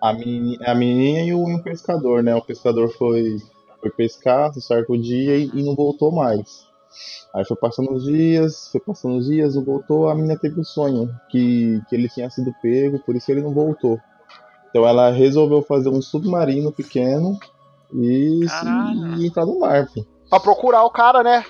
[0.01, 2.33] a, a, meni- a menininha e o, e o pescador, né?
[2.35, 3.37] O pescador foi,
[3.79, 6.65] foi pescar no certo dia e, e não voltou mais.
[7.33, 10.09] Aí foi passando os dias, foi passando os dias, não voltou.
[10.09, 13.53] A menina teve um sonho que, que ele tinha sido pego, por isso ele não
[13.53, 13.99] voltou.
[14.69, 17.37] Então ela resolveu fazer um submarino pequeno
[17.93, 18.45] e,
[19.19, 20.03] e entrar no mar, pô.
[20.29, 21.45] Pra procurar o cara, né?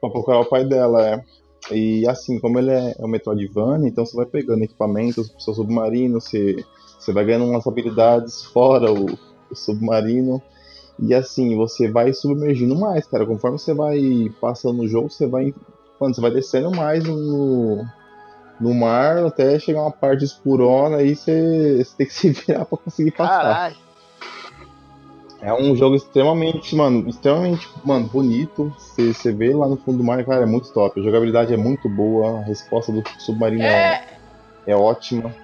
[0.00, 1.24] Pra procurar o pai dela, é.
[1.70, 5.54] E assim, como ele é, é um Metroidvania, então você vai pegando equipamentos pro seu
[5.54, 6.64] submarino, você,
[6.98, 9.18] você vai ganhando umas habilidades fora o,
[9.50, 10.40] o submarino.
[10.98, 13.26] E assim, você vai submergindo mais, cara.
[13.26, 15.52] Conforme você vai passando no jogo, você vai.
[16.00, 17.84] Mano, você vai descendo mais no,
[18.60, 22.78] no mar até chegar uma parte escurona aí você, você tem que se virar pra
[22.78, 23.42] conseguir passar.
[23.42, 23.85] Caralho.
[25.40, 28.74] É um jogo extremamente, mano, extremamente, mano, bonito.
[28.78, 30.98] Você você vê lá no fundo do mar, cara, é muito top.
[30.98, 34.02] A jogabilidade é muito boa, a resposta do submarino é,
[34.66, 35.34] É, é ótima.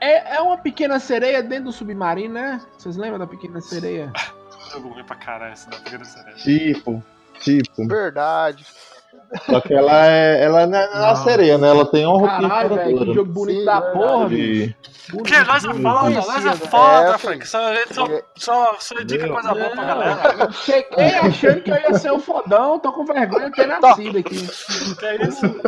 [0.00, 2.60] é, é uma pequena sereia dentro do submarino, né?
[2.78, 4.12] Vocês lembram da pequena sereia?
[4.72, 6.36] Jogo ruim pra caralho, esse da Pequena Sereia.
[6.36, 7.02] Tipo,
[7.40, 7.86] tipo.
[7.86, 8.66] Verdade.
[9.46, 10.44] Só que ela é.
[10.44, 11.16] Ela não é uma Não.
[11.16, 11.68] sereia, né?
[11.68, 13.98] Ela tem uma roupinha Caralho, velho, que jogo bonito Sim, da verdade.
[13.98, 14.74] porra, bicho.
[15.24, 17.46] Que nós é foda, nós é foda, É, Frank.
[17.46, 17.58] Só,
[17.92, 20.52] só, só, só indica coisa boa pra galera.
[20.52, 24.36] Cheguei achando que eu ia ser o fodão, tô com vergonha de ter nascido aqui.
[24.98, 25.60] Que é isso?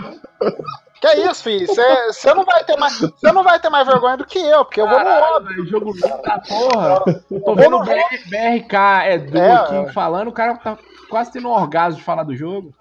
[1.00, 1.66] Que é isso, filho?
[1.68, 2.98] Você não vai ter mais.
[2.98, 5.56] Você não vai ter mais vergonha do que eu, porque eu vou no Caralho, óbvio.
[5.56, 7.22] velho, jogo lindo da porra.
[7.30, 7.94] Eu tô vendo o BR,
[8.26, 8.74] BRK
[9.12, 9.92] Edu É, aqui é.
[9.92, 10.76] falando, o cara tá
[11.08, 12.74] quase tendo um orgasmo de falar do jogo.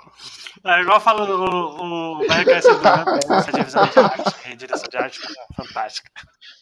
[0.67, 3.37] É igual falando o, o RKS do né?
[3.37, 6.11] Essa divisão de arte, direção de arte é fantástica.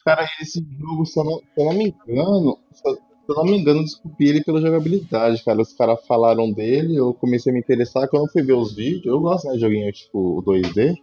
[0.05, 3.35] Cara, esse jogo, se eu não, se eu não me engano, se eu, Se eu
[3.35, 5.61] não me engano, desculpe ele pela jogabilidade, cara.
[5.61, 8.07] Os caras falaram dele, eu comecei a me interessar.
[8.07, 10.95] Quando eu fui ver os vídeos, eu gosto, né, de joguinho tipo 2D.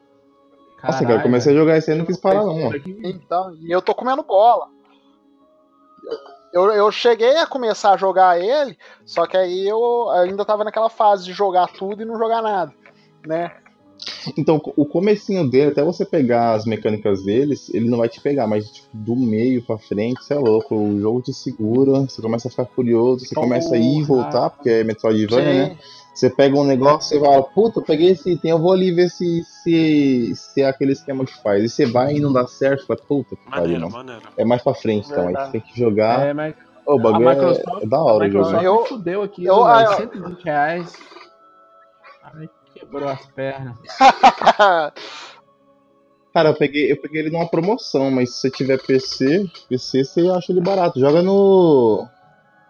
[0.82, 2.58] Nossa, cara, eu comecei a jogar esse aí e não quis parar, não.
[2.58, 2.76] Mano.
[3.04, 4.68] Então, e eu tô comendo bola.
[6.52, 10.90] Eu, eu cheguei a começar a jogar ele, só que aí eu ainda tava naquela
[10.90, 12.74] fase de jogar tudo e não jogar nada,
[13.26, 13.52] né?
[14.36, 18.46] Então, o comecinho dele, até você pegar as mecânicas deles, ele não vai te pegar,
[18.46, 20.74] mas tipo, do meio pra frente, você é louco.
[20.74, 24.50] O jogo te segura, você começa a ficar curioso, você começa a ir e voltar,
[24.50, 25.78] porque é Metroidvania, né?
[26.14, 29.08] Você pega um negócio, você fala, puta, eu peguei esse item, eu vou ali ver
[29.08, 31.64] se, se, se é aquele esquema que faz.
[31.64, 34.22] E você vai e não dá certo, você fala, puta, que maneiro, maneiro.
[34.36, 36.26] É mais pra frente, então, aí você tem que jogar.
[36.26, 36.54] É, mas...
[36.84, 38.56] O bagulho é, é, da hora o jogo.
[38.56, 40.92] Eu fudeu aqui, eu, eu, 120 reais.
[42.92, 43.76] Quebrou as pernas.
[46.34, 50.28] Cara, eu peguei, eu peguei ele numa promoção, mas se você tiver PC, PC você
[50.28, 51.00] acha ele barato.
[51.00, 52.06] Joga no.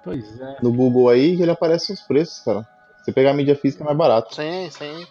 [0.05, 0.59] Pois é.
[0.63, 2.67] No Google aí que ele aparece os preços, cara.
[3.03, 4.33] Você pegar a mídia física é mais barato.
[4.35, 5.07] Sim, sim.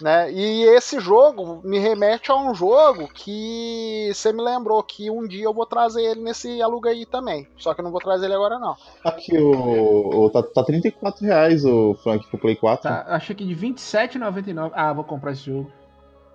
[0.00, 0.32] Né?
[0.32, 5.44] E esse jogo me remete a um jogo que você me lembrou que um dia
[5.44, 7.46] eu vou trazer ele nesse aluga aí também.
[7.56, 8.76] Só que eu não vou trazer ele agora, não.
[9.04, 12.82] Aqui, o, o tá, tá 34 reais o Frank pro Play 4.
[12.82, 14.70] Tá, achei que de 27,99.
[14.74, 15.70] Ah, vou comprar esse jogo.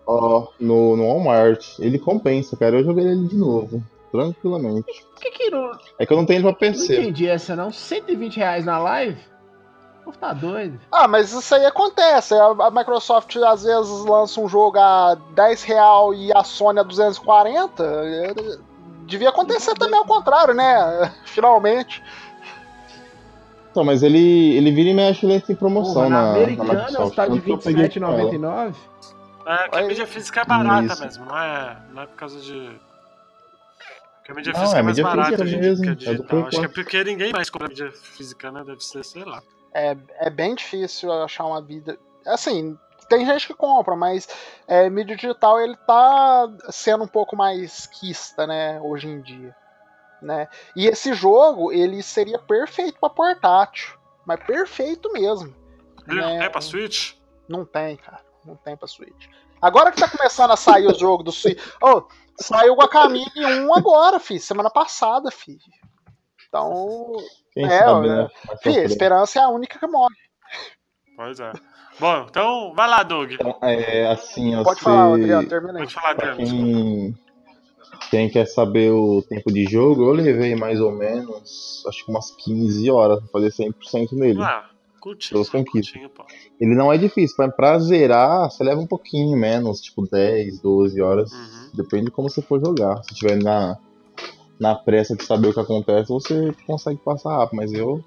[0.05, 1.79] Ó, no, no Walmart.
[1.79, 2.77] Ele compensa, cara.
[2.77, 3.81] Eu joguei ele de novo.
[4.11, 5.05] Tranquilamente.
[5.19, 5.71] Que que não...
[5.97, 6.95] É que eu não tenho ele pra PC.
[6.95, 7.71] Não entendi essa não.
[7.71, 9.32] 120 reais na live?
[10.11, 10.79] Tá doido.
[10.91, 12.33] Ah, mas isso aí acontece.
[12.33, 17.83] A, Microsoft às vezes lança um jogo a 10 real e a Sony a 240.
[19.05, 21.13] Devia acontecer também ao contrário, né?
[21.25, 22.03] Finalmente.
[23.71, 27.09] Então, mas ele, ele vira e mexe ele em promoção Porra, na, na americana na
[27.09, 28.75] tá de 27,99.
[29.45, 31.03] É, que a mídia física é barata Isso.
[31.03, 32.79] mesmo, não é, não é por causa de.
[34.17, 36.39] Porque a mídia não, física é, é mais barata mesmo, que a digital.
[36.39, 38.63] É Acho que é porque ninguém mais compra mídia física, né?
[38.63, 39.41] Deve ser, sei lá
[39.73, 41.97] é, é bem difícil achar uma vida.
[42.25, 42.77] Assim,
[43.09, 44.27] tem gente que compra, mas
[44.67, 49.55] é, mídia digital ele tá sendo um pouco mais quista, né, hoje em dia.
[50.21, 50.47] Né?
[50.75, 53.97] E esse jogo, ele seria perfeito para portátil.
[54.25, 55.53] Mas perfeito mesmo.
[56.07, 56.33] Ele né?
[56.33, 57.15] não tem pra Switch?
[57.47, 58.21] Não tem, cara.
[58.45, 59.27] Não tem pra Switch.
[59.61, 61.61] Agora que tá começando a sair o jogo do Switch.
[61.81, 62.03] Oh,
[62.37, 64.39] saiu o Guacamole 1 agora, fi.
[64.39, 65.57] Semana passada, fi.
[66.53, 67.13] Então.
[67.51, 68.27] Quem é, sabe, né?
[68.61, 70.15] Fih, a esperança é a única que morre.
[71.15, 71.51] Pois é.
[71.99, 73.31] Bom, então vai lá, Doug.
[73.31, 74.85] Então, é, assim, Pode você...
[74.85, 75.79] falar, Adriano, termina aí.
[75.79, 76.37] Pode falar, Adriano.
[76.37, 77.15] Quem...
[78.11, 82.29] quem quer saber o tempo de jogo, eu levei mais ou menos, acho que umas
[82.31, 84.41] 15 horas pra fazer 100% nele.
[84.41, 85.45] Ah, curtinho.
[85.45, 86.11] curtinho
[86.59, 91.01] Ele não é difícil, pra, pra zerar, você leva um pouquinho menos, tipo 10, 12
[91.01, 91.31] horas.
[91.31, 91.69] Uhum.
[91.73, 93.03] Depende de como você for jogar.
[93.03, 93.77] Se tiver na
[94.59, 98.03] na pressa de saber o que acontece, você consegue passar rápido, mas eu.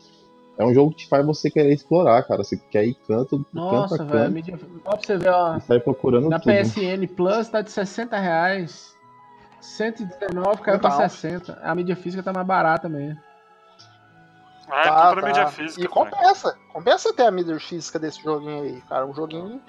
[0.59, 2.43] É um jogo que te faz você querer explorar, cara.
[2.43, 4.33] Você quer ir canto, Nossa, canto velho.
[4.33, 4.59] Mídia...
[4.87, 5.61] Ó, pra você ver, ó.
[5.61, 6.51] Sai procurando na tudo.
[6.51, 8.97] PSN Plus tá de 60 reais.
[9.61, 11.61] 119 caiu pra 60.
[11.63, 13.21] A mídia física tá mais barata mesmo.
[14.69, 15.27] Ah, é tá, tá.
[15.27, 15.85] mídia física.
[15.85, 16.53] E compensa.
[16.53, 16.65] Cara.
[16.73, 19.07] Compensa ter a mídia física desse joguinho aí, cara.
[19.07, 19.61] Um joguinho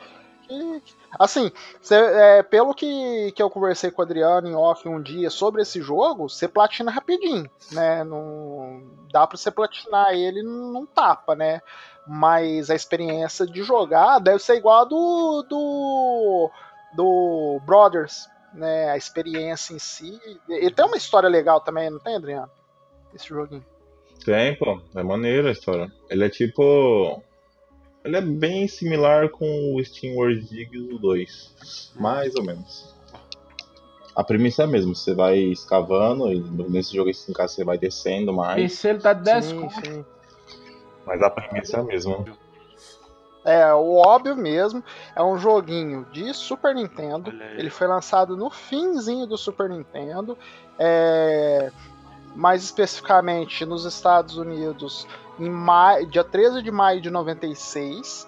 [0.48, 0.82] que.
[1.18, 5.30] Assim, cê, é, pelo que, que eu conversei com o Adriano em off um dia
[5.30, 8.04] sobre esse jogo, você platina rapidinho, né?
[8.04, 11.62] Não, dá pra você platinar ele num tapa, né?
[12.06, 16.52] Mas a experiência de jogar deve ser igual a do, do,
[16.94, 18.90] do Brothers, né?
[18.90, 20.20] A experiência em si.
[20.48, 22.50] Ele tem uma história legal também, não tem, Adriano?
[23.14, 23.66] Esse joguinho.
[24.24, 24.82] Tem, pô.
[24.96, 25.92] É maneiro a história.
[26.10, 27.24] Ele é tipo
[28.08, 31.94] ele é bem similar com o Steam World Dig 2.
[31.96, 32.96] Mais ou menos.
[34.16, 36.40] A premissa é a mesma, você vai escavando e
[36.70, 38.64] nesse jogo em casa você vai descendo mais.
[38.64, 40.06] Esse ele tá 10 sim, sim.
[41.06, 42.26] Mas a premissa é a mesma.
[43.46, 44.84] É, o óbvio mesmo,
[45.16, 47.32] é um joguinho de Super Nintendo.
[47.58, 50.38] Ele foi lançado no finzinho do Super Nintendo.
[50.80, 51.72] É,
[52.36, 55.08] mais especificamente nos Estados Unidos
[55.40, 58.28] em maio, dia 13 de maio de 96.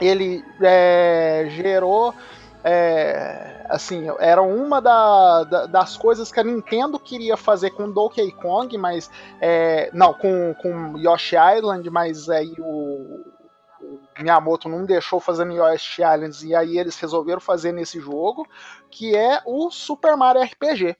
[0.00, 2.14] Ele é, gerou.
[2.62, 8.32] É, assim, era uma da, da, das coisas que a Nintendo queria fazer com Donkey
[8.32, 9.10] Kong, mas.
[9.40, 13.24] É, não, com, com Yoshi Island, mas aí o,
[14.18, 18.46] Miyamoto não deixou fazer no Yoshi Islands e aí eles resolveram fazer nesse jogo,
[18.90, 20.96] que é o Super Mario RPG.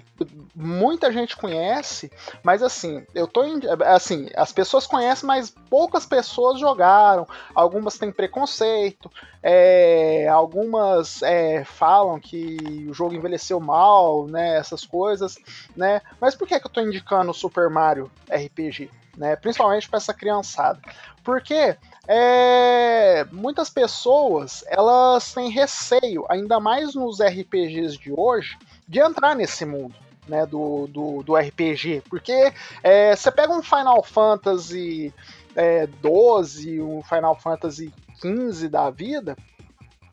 [0.00, 2.10] Que muita gente conhece,
[2.42, 3.42] mas assim, eu tô
[3.86, 7.26] assim, as pessoas conhecem, mas poucas pessoas jogaram.
[7.54, 9.10] Algumas têm preconceito,
[9.42, 14.56] é, algumas é, falam que o jogo envelheceu mal, né?
[14.56, 15.36] Essas coisas,
[15.76, 16.00] né?
[16.20, 18.90] Mas por que, que eu tô indicando o Super Mario RPG?
[19.14, 20.80] Né, principalmente para essa criançada.
[21.22, 21.76] Porque
[22.08, 28.56] é, muitas pessoas elas têm receio, ainda mais nos RPGs de hoje,
[28.92, 29.94] de entrar nesse mundo.
[30.28, 35.12] Né, do, do, do RPG, porque é, você pega um Final Fantasy
[35.56, 39.36] é, 12, um Final Fantasy 15 da vida,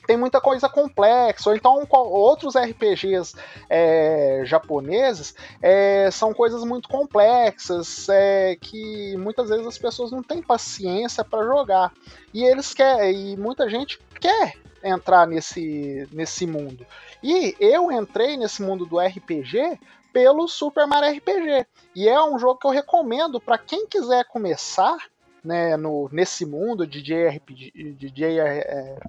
[0.08, 3.36] tem muita coisa complexa, ou então outros RPGs
[3.70, 10.42] é, japoneses é, são coisas muito complexas é, que muitas vezes as pessoas não têm
[10.42, 11.94] paciência para jogar.
[12.34, 16.86] E eles querem, e muita gente quer entrar nesse, nesse mundo.
[17.22, 19.80] E eu entrei nesse mundo do RPG
[20.12, 21.66] pelo Super Mario RPG.
[21.96, 24.98] E é um jogo que eu recomendo para quem quiser começar
[25.44, 29.00] né, no, nesse mundo de JRPG, de JR,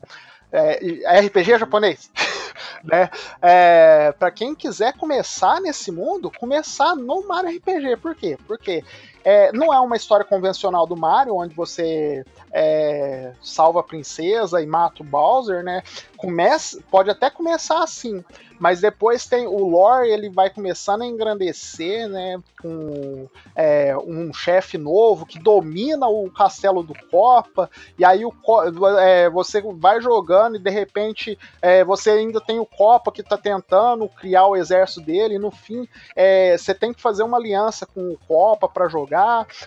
[0.52, 2.11] é, RPG japonês.
[2.83, 3.11] né?
[3.40, 7.96] É, para quem quiser começar nesse mundo, começar no Mario RPG.
[7.96, 8.38] Por quê?
[8.46, 8.85] Porque
[9.24, 14.66] é, não é uma história convencional do Mario, onde você é, salva a princesa e
[14.66, 15.83] mata o Bowser, né?
[16.16, 18.24] Começa, pode até começar assim,
[18.59, 22.38] mas depois tem o lore, ele vai começando a engrandecer, né?
[22.61, 28.33] Com é, um chefe novo que domina o castelo do Copa, e aí o,
[28.98, 33.38] é, você vai jogando e de repente é, você ainda tem o Copa que está
[33.38, 37.87] tentando criar o exército dele, e no fim é, você tem que fazer uma aliança
[37.87, 39.10] com o Copa para jogar.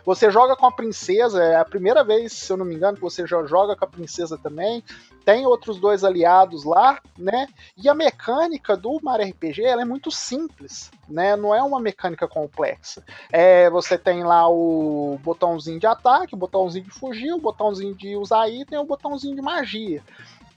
[0.06, 3.04] Você joga com a princesa, é a primeira vez, se eu não me engano, que
[3.04, 4.84] você já joga com a princesa também.
[5.26, 7.48] Tem outros dois aliados lá, né?
[7.78, 11.36] E a mecânica do Mario RPG ela é muito simples, né?
[11.36, 13.04] Não é uma mecânica complexa.
[13.32, 18.16] É, você tem lá o botãozinho de ataque, o botãozinho de fugir, o botãozinho de
[18.16, 20.04] usar item o botãozinho de magia.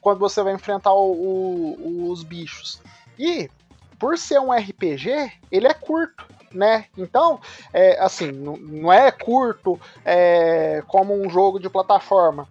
[0.00, 2.80] Quando você vai enfrentar o, o, os bichos.
[3.18, 3.50] E
[3.98, 6.86] por ser um RPG, ele é curto né?
[6.96, 7.38] Então,
[7.72, 12.48] é, assim, não, é curto é, como um jogo de plataforma,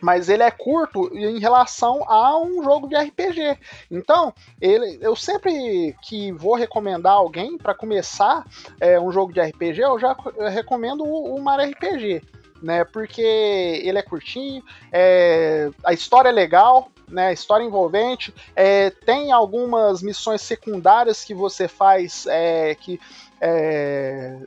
[0.00, 3.56] mas ele é curto em relação a um jogo de RPG.
[3.88, 8.44] Então, ele, eu sempre que vou recomendar alguém para começar
[8.80, 10.16] é, um jogo de RPG, eu já
[10.50, 12.22] recomendo o, o Mario RPG.
[12.62, 19.30] Né, porque ele é curtinho, é, a história é legal, né, história envolvente, é, tem
[19.30, 22.98] algumas missões secundárias que você faz é, que
[23.38, 24.38] é,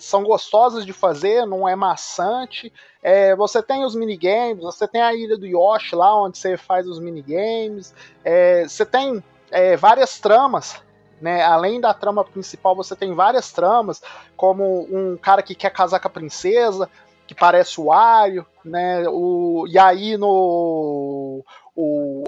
[0.00, 2.72] são gostosas de fazer, não é maçante.
[3.02, 6.88] É, você tem os minigames, você tem a ilha do Yoshi lá, onde você faz
[6.88, 7.92] os minigames.
[8.24, 10.82] É, você tem é, várias tramas.
[11.20, 14.02] Né, além da trama principal, você tem várias tramas,
[14.36, 16.90] como um cara que quer casar com a princesa,
[17.26, 19.08] que parece o Wario, né?
[19.08, 21.42] O, e aí no
[21.74, 22.24] o,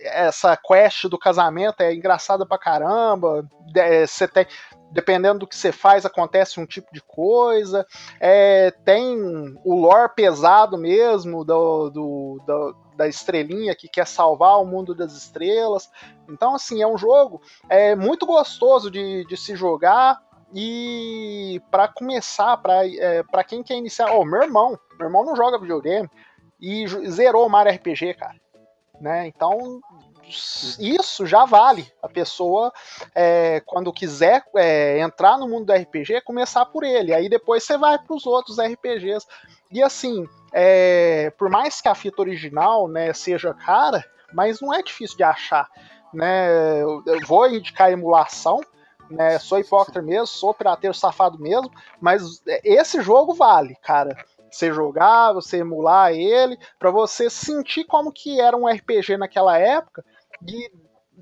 [0.00, 3.48] essa quest do casamento é engraçada pra caramba.
[3.74, 4.46] É, você tem
[4.90, 7.86] dependendo do que você faz, acontece um tipo de coisa.
[8.20, 9.18] É, tem
[9.64, 15.12] o lore pesado mesmo do, do, do, da estrelinha que quer salvar o mundo das
[15.12, 15.90] estrelas.
[16.28, 20.18] Então, assim, é um jogo é, muito gostoso de, de se jogar.
[20.54, 25.36] E para começar, para é, pra quem quer iniciar, oh, meu irmão, meu irmão não
[25.36, 26.08] joga videogame
[26.58, 28.36] e zerou o Mario RPG, cara.
[29.00, 29.28] Né?
[29.28, 29.80] Então,
[30.78, 31.90] isso já vale.
[32.02, 32.72] A pessoa,
[33.14, 37.14] é, quando quiser é, entrar no mundo do RPG, começar por ele.
[37.14, 39.26] Aí depois você vai para os outros RPGs.
[39.70, 44.82] E assim, é, por mais que a fita original né, seja cara, mas não é
[44.82, 45.68] difícil de achar.
[46.12, 46.82] Né?
[46.82, 48.60] Eu, vou indicar emulação.
[49.10, 54.14] Né, sou hipócrita mesmo, sou pirateiro safado mesmo, mas esse jogo vale, cara
[54.50, 60.04] você jogar, você emular ele, para você sentir como que era um RPG naquela época
[60.46, 60.70] e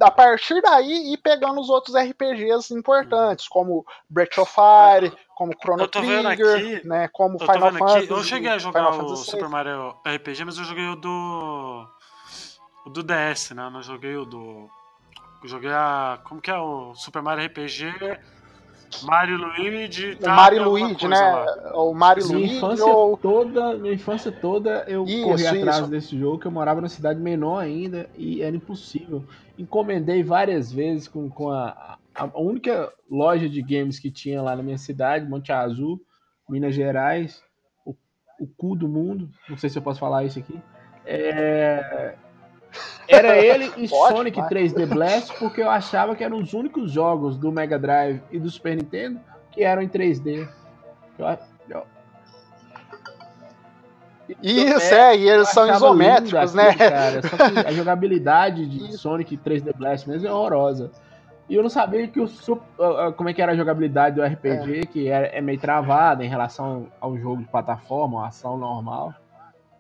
[0.01, 5.89] a partir daí ir pegando os outros RPGs importantes, como Breath of Fire, como Chrono
[5.89, 8.05] Trigger, aqui, né, como Final Fantasy.
[8.05, 11.87] Aqui, eu cheguei a jogar o Super Mario RPG, mas eu joguei o do
[12.85, 13.65] o do DS, né?
[13.65, 14.69] Eu não joguei o do
[15.43, 17.95] eu joguei a como que é o Super Mario RPG
[19.03, 20.17] Mario Luigi.
[20.17, 21.19] Tá, Mario Luigi, né?
[21.19, 21.77] Lá.
[21.77, 22.57] O Mario minha Luigi.
[22.57, 23.17] Infância ou...
[23.17, 25.89] toda, minha infância toda eu isso, corri atrás isso.
[25.89, 29.25] desse jogo, que eu morava numa cidade menor ainda e era impossível.
[29.59, 34.63] Encomendei várias vezes com, com a, a única loja de games que tinha lá na
[34.63, 36.01] minha cidade, Monte Azul,
[36.49, 37.43] Minas Gerais,
[37.85, 37.95] o,
[38.41, 39.29] o cu do mundo.
[39.49, 40.59] Não sei se eu posso falar isso aqui.
[41.05, 42.15] É...
[43.09, 44.49] Era ele e Pode, Sonic vai.
[44.49, 48.51] 3D Blast, porque eu achava que eram os únicos jogos do Mega Drive e do
[48.51, 49.21] Super Nintendo
[49.53, 50.47] que eram em 3D.
[51.19, 51.39] Eu,
[51.71, 51.87] eu-
[54.43, 56.75] Isso, é, e eles eu são isométricos, né?
[56.75, 57.23] Cara.
[57.23, 58.99] Só que a jogabilidade de Isso.
[58.99, 60.91] Sonic 3D Blast mesmo é horrorosa.
[61.49, 62.29] E eu não sabia que o
[63.17, 66.89] como é que era a jogabilidade do RPG, que é, é meio travada em relação
[67.01, 69.15] ao jogo de plataforma, uma ação normal.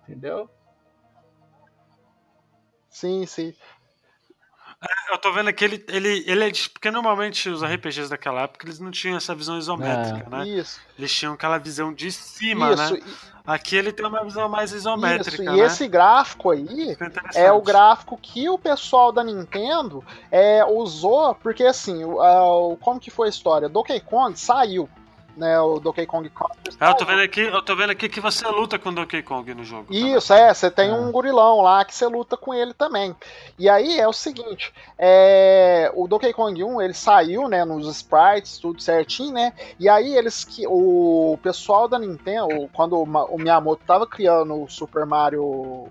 [0.04, 0.48] Entendeu?
[2.96, 3.52] Sim, sim.
[5.10, 6.52] Eu tô vendo que ele, ele, ele é.
[6.72, 10.46] Porque normalmente os RPGs daquela época eles não tinham essa visão isométrica, né?
[10.46, 13.00] Isso, Eles tinham aquela visão de cima, isso, né?
[13.46, 14.78] Aqui ele tem uma visão mais isso.
[14.78, 15.66] isométrica, E né?
[15.66, 17.04] esse gráfico aí Isso
[17.38, 22.58] é, é o gráfico que o pessoal da Nintendo é, usou, porque assim, o, a-
[22.58, 23.68] o- como que foi a história?
[23.68, 24.88] Donkey Kong saiu,
[25.36, 25.60] né?
[25.60, 28.46] O Donkey Kong Country Ah, eu tô vendo aqui, eu tô vendo aqui que você
[28.48, 29.86] luta com Donkey Kong no jogo.
[29.86, 30.14] também.
[30.16, 30.94] Isso, é, você tem Ah.
[30.94, 33.14] um gorilão lá que você luta com ele também.
[33.58, 38.58] E aí é o seguinte, é, o Donkey Kong 1, ele saiu, né, nos sprites,
[38.58, 43.82] tudo certinho, né, e aí eles, que o pessoal da Nintendo, quando o o Miyamoto
[43.86, 45.88] tava criando o Super Mario o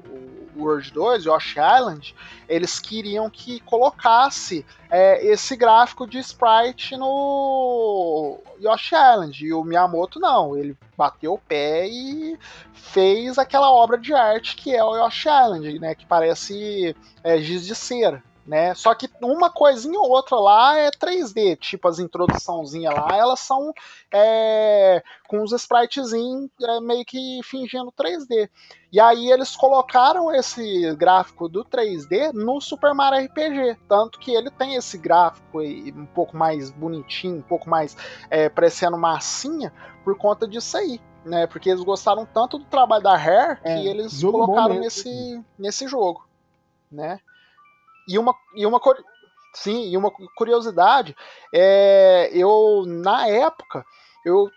[0.57, 2.15] World 2, Yoshi Island,
[2.47, 10.19] eles queriam que colocasse é, esse gráfico de sprite no Yoshi Island, e o Miyamoto
[10.19, 12.37] não, ele bateu o pé e
[12.73, 15.95] fez aquela obra de arte que é o Yoshi Island, né?
[15.95, 18.23] Que parece é, giz de cera.
[18.45, 18.75] Né?
[18.75, 23.73] Só que uma coisinha ou outra lá é 3D, tipo as introduçãozinhas lá, elas são
[24.13, 28.47] é, com os spritezinhos é, meio que fingindo 3D.
[28.91, 34.51] E aí eles colocaram esse gráfico do 3D no Super Mario RPG, tanto que ele
[34.51, 37.97] tem esse gráfico um pouco mais bonitinho, um pouco mais
[38.29, 39.73] é, parecendo massinha,
[40.03, 41.47] por conta disso aí né?
[41.47, 46.27] Porque eles gostaram tanto do trabalho da Rare É, que eles colocaram nesse, nesse jogo,
[46.91, 47.19] né?
[48.07, 48.79] E uma, e uma
[49.53, 51.15] sim, e uma curiosidade
[51.53, 53.85] é eu na época
[54.25, 54.49] eu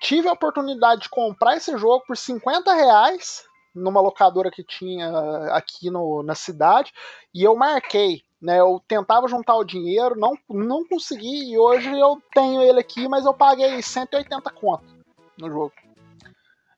[0.00, 3.44] tive a oportunidade de comprar esse jogo por 50 reais
[3.74, 5.08] numa locadora que tinha
[5.52, 6.92] aqui no, na cidade
[7.34, 12.22] e eu marquei né, eu tentava juntar o dinheiro, não, não consegui, e hoje eu
[12.32, 14.84] tenho ele aqui, mas eu paguei 180 conto
[15.36, 15.72] no jogo.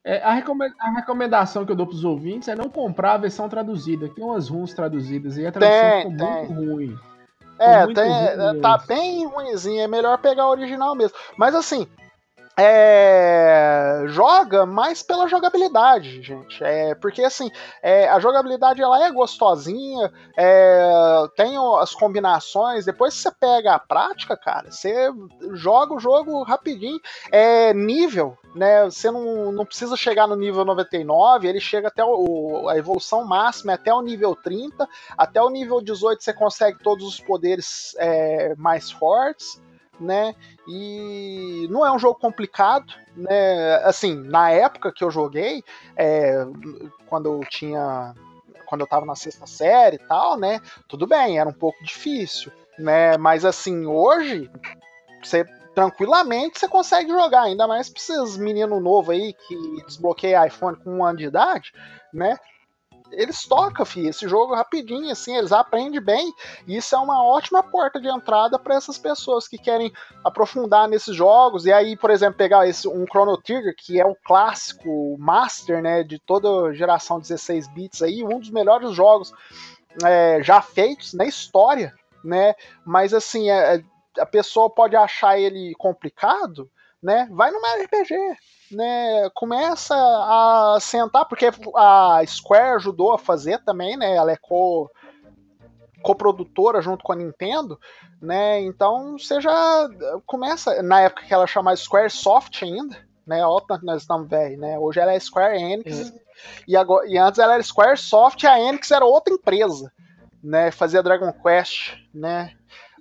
[0.04, 3.48] É, a, recome- a recomendação que eu dou pros ouvintes é não comprar a versão
[3.48, 4.08] traduzida.
[4.08, 6.48] Tem umas runs traduzidas e a tradução Tem, ficou tem.
[6.48, 6.98] muito ruim.
[7.58, 11.16] É, muito tem, ruim tá bem ruimzinho, é melhor pegar o original mesmo.
[11.36, 11.86] Mas assim,
[12.62, 16.62] é, joga mais pela jogabilidade, gente.
[16.62, 17.50] É, porque assim,
[17.82, 20.90] é, a jogabilidade ela é gostosinha, é,
[21.34, 22.84] tem as combinações.
[22.84, 25.10] Depois que você pega a prática, cara, você
[25.54, 27.00] joga o jogo rapidinho.
[27.32, 28.84] É nível, né?
[28.84, 33.72] Você não, não precisa chegar no nível 99, ele chega até o, a evolução máxima
[33.72, 34.86] é até o nível 30.
[35.16, 39.58] Até o nível 18 você consegue todos os poderes é, mais fortes,
[40.00, 40.34] né?
[40.66, 43.76] E não é um jogo complicado, né?
[43.84, 45.62] Assim, na época que eu joguei,
[45.96, 46.44] é,
[47.06, 48.14] quando eu tinha.
[48.66, 50.60] Quando eu tava na sexta série e tal, né?
[50.88, 53.16] Tudo bem, era um pouco difícil, né?
[53.18, 54.48] Mas assim, hoje,
[55.22, 55.44] você
[55.74, 60.98] tranquilamente você consegue jogar, ainda mais pra esses meninos novos aí que desbloqueia iPhone com
[60.98, 61.72] um ano de idade,
[62.12, 62.36] né?
[63.12, 66.32] Eles tocam, fi, esse jogo rapidinho, assim, eles aprendem bem,
[66.66, 69.92] e isso é uma ótima porta de entrada para essas pessoas que querem
[70.24, 74.16] aprofundar nesses jogos, e aí, por exemplo, pegar esse, um Chrono Trigger, que é o
[74.24, 79.32] clássico master, né, de toda geração 16 bits aí, um dos melhores jogos
[80.04, 81.94] é, já feitos na história,
[82.24, 82.54] né,
[82.84, 83.82] mas assim, é,
[84.18, 86.70] a pessoa pode achar ele complicado,
[87.02, 88.14] né, vai numa RPG,
[88.70, 94.90] né, começa a sentar, porque a Square ajudou a fazer também, né, ela é co
[96.02, 97.78] coprodutora junto com a Nintendo,
[98.22, 99.88] né, então você já
[100.24, 102.96] começa, na época que ela chamava Square Soft ainda,
[103.26, 106.12] né, ó, tanto nós estamos velho, né, hoje ela é Square Enix,
[106.66, 109.92] e, agora, e antes ela era Square Soft e a Enix era outra empresa,
[110.42, 112.54] né, fazia Dragon Quest, né,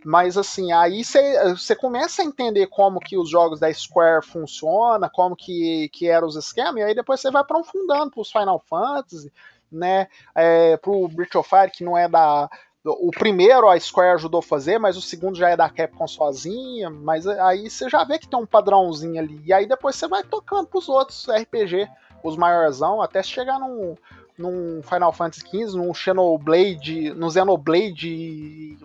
[0.06, 5.36] mas assim, aí você começa a entender como que os jogos da Square funcionam, como
[5.36, 9.32] que, que eram os esquemas, e aí depois você vai aprofundando pros Final Fantasy,
[9.72, 10.08] né?
[10.34, 12.50] É, pro Breath of Fire, que não é da.
[12.86, 16.90] O primeiro a Square ajudou a fazer, mas o segundo já é da Capcom sozinha.
[16.90, 19.42] Mas aí você já vê que tem um padrãozinho ali.
[19.46, 21.90] E aí depois você vai tocando pros outros RPG,
[22.24, 23.96] os maiorzão, até chegar num,
[24.38, 28.78] num Final Fantasy XV, num Xenoblade, no Xenoblade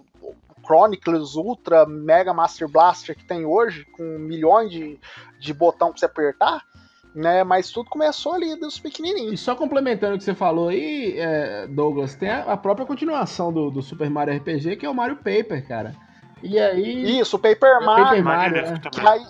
[0.64, 4.98] Chronicles Ultra Mega Master Blaster que tem hoje, com milhões de,
[5.38, 6.62] de botão pra você apertar,
[7.14, 7.44] né?
[7.44, 9.40] Mas tudo começou ali dos E pequenininhos.
[9.40, 13.70] só complementando o que você falou aí, é, Douglas, tem a, a própria continuação do,
[13.70, 15.94] do Super Mario RPG, que é o Mario Paper, cara.
[16.42, 17.18] E aí.
[17.20, 18.04] Isso, o Paper Mario.
[18.04, 19.02] Paper Mario, Magnífico né?
[19.02, 19.26] Que aí,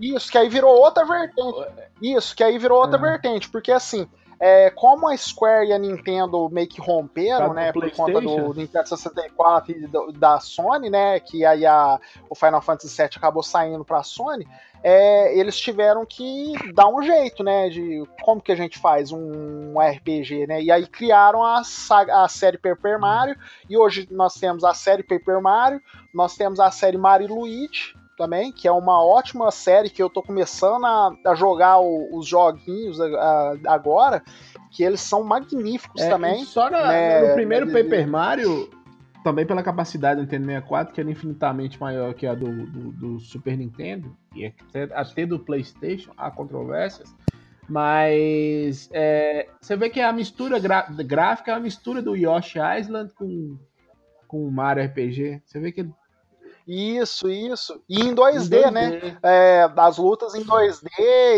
[0.00, 1.66] e Isso, que aí virou outra vertente.
[2.02, 3.00] Isso, que aí virou outra Ah.
[3.00, 4.08] vertente, porque assim,
[4.40, 8.54] é, como a Square e a Nintendo meio que romperam, né, por conta do?
[8.54, 11.98] Nintendo 64 e do- da Sony, né, que aí a,
[12.30, 14.46] o Final Fantasy VII acabou saindo pra Sony,
[14.82, 19.74] é, eles tiveram que dar um jeito, né, de como que a gente faz um
[19.80, 23.36] RPG, né, e aí criaram a, saga- a série Paper Mario,
[23.68, 25.80] e hoje nós temos a série Paper Mario,
[26.14, 30.22] nós temos a série Mario Luigi, também, que é uma ótima série que eu tô
[30.22, 34.22] começando a, a jogar o- os joguinhos a- a- agora,
[34.72, 36.44] que eles são magníficos é, também.
[36.44, 38.68] Só na- né, no primeiro né, Paper Mario,
[39.22, 43.20] também pela capacidade do Nintendo 64, que era infinitamente maior que a do, do- do
[43.20, 47.14] Super Nintendo, e até, até do PlayStation, há controvérsias.
[47.68, 53.56] Mas é, você vê que a mistura gráfica é a mistura do Yoshi Island com,
[54.26, 55.42] com o Mario RPG.
[55.44, 55.92] Você vê que ele
[56.68, 57.80] Isso, isso.
[57.88, 58.90] E em 2D, em né?
[59.00, 59.18] 2D.
[59.22, 60.86] É, as lutas em 2D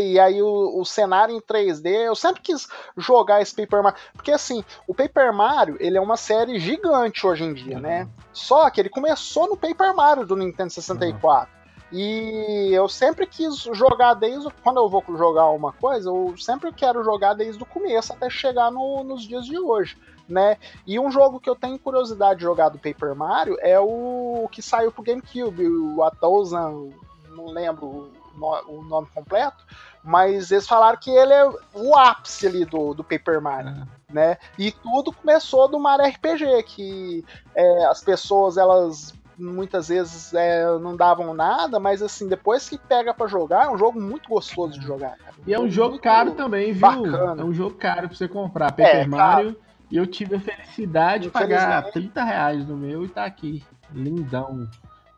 [0.03, 1.87] e aí o, o cenário em 3D.
[2.07, 2.67] Eu sempre quis
[2.97, 3.99] jogar esse Paper Mario.
[4.13, 8.09] Porque assim, o Paper Mario ele é uma série gigante hoje em dia, né?
[8.33, 11.49] Só que ele começou no Paper Mario do Nintendo 64.
[11.93, 14.49] E eu sempre quis jogar desde.
[14.63, 18.71] Quando eu vou jogar uma coisa, eu sempre quero jogar desde o começo até chegar
[18.71, 19.97] no- nos dias de hoje.
[20.31, 20.57] Né?
[20.87, 24.63] E um jogo que eu tenho curiosidade de jogar do Paper Mario é o que
[24.63, 26.91] saiu pro GameCube, o A Thousand,
[27.31, 29.65] não lembro o no- o nome completo,
[30.05, 34.39] mas eles falaram que ele é o ápice ali do, do Paper Mario né?
[34.59, 37.25] E tudo começou do Mario RPG, que
[37.55, 43.15] é, as pessoas elas muitas vezes é, não davam nada, mas assim depois que pega
[43.15, 45.17] pra jogar é um jogo muito gostoso de jogar.
[45.17, 45.35] cara.
[45.47, 46.81] E é um jogo caro também, viu?
[46.81, 47.43] bacana.
[47.43, 48.71] É um jogo caro pra você comprar.
[48.73, 49.57] Paper É, Mario.
[49.91, 51.93] E eu tive a felicidade de pagar Infelizmente.
[52.13, 53.65] 30 reais no meu e tá aqui.
[53.93, 54.69] Lindão.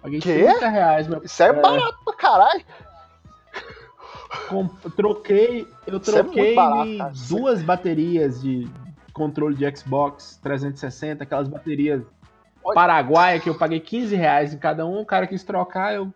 [0.01, 0.45] Paguei Quê?
[0.45, 1.07] 30 reais.
[1.07, 2.65] Meu, Isso é, barato pra caralho.
[4.49, 7.13] com- troquei, eu é troquei barato, cara.
[7.29, 8.69] duas baterias de
[9.13, 12.03] controle de Xbox 360, aquelas baterias
[12.65, 12.75] Olha.
[12.75, 15.01] paraguaia que eu paguei 15 reais em cada um.
[15.01, 16.13] O cara quis trocar, eu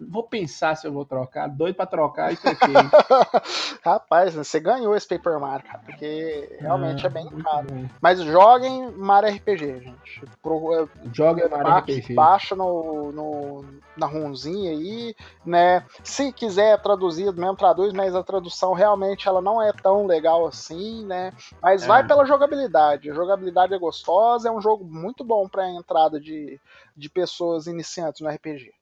[0.00, 1.48] vou pensar se eu vou trocar.
[1.48, 2.74] Doido pra trocar e troquei.
[3.82, 7.66] Rapaz, você ganhou esse Paper Mario, cara, porque realmente Ah, é bem caro.
[7.68, 7.86] bom.
[8.00, 10.22] Mas joguem Mario RPG, gente.
[10.42, 12.14] Pro- Joga Mario Ba- RPG.
[12.14, 13.64] Baixa no, no-
[13.96, 15.84] na runzinha aí, né?
[16.04, 21.04] Se quiser traduzido mesmo, traduz, mas a tradução realmente ela não é tão legal assim,
[21.06, 21.32] né?
[21.62, 21.86] Mas É.
[21.86, 23.10] vai pela jogabilidade.
[23.10, 26.60] A jogabilidade é gostosa, é um jogo muito bom pra entrada de,
[26.96, 28.72] de pessoas iniciantes no RPG.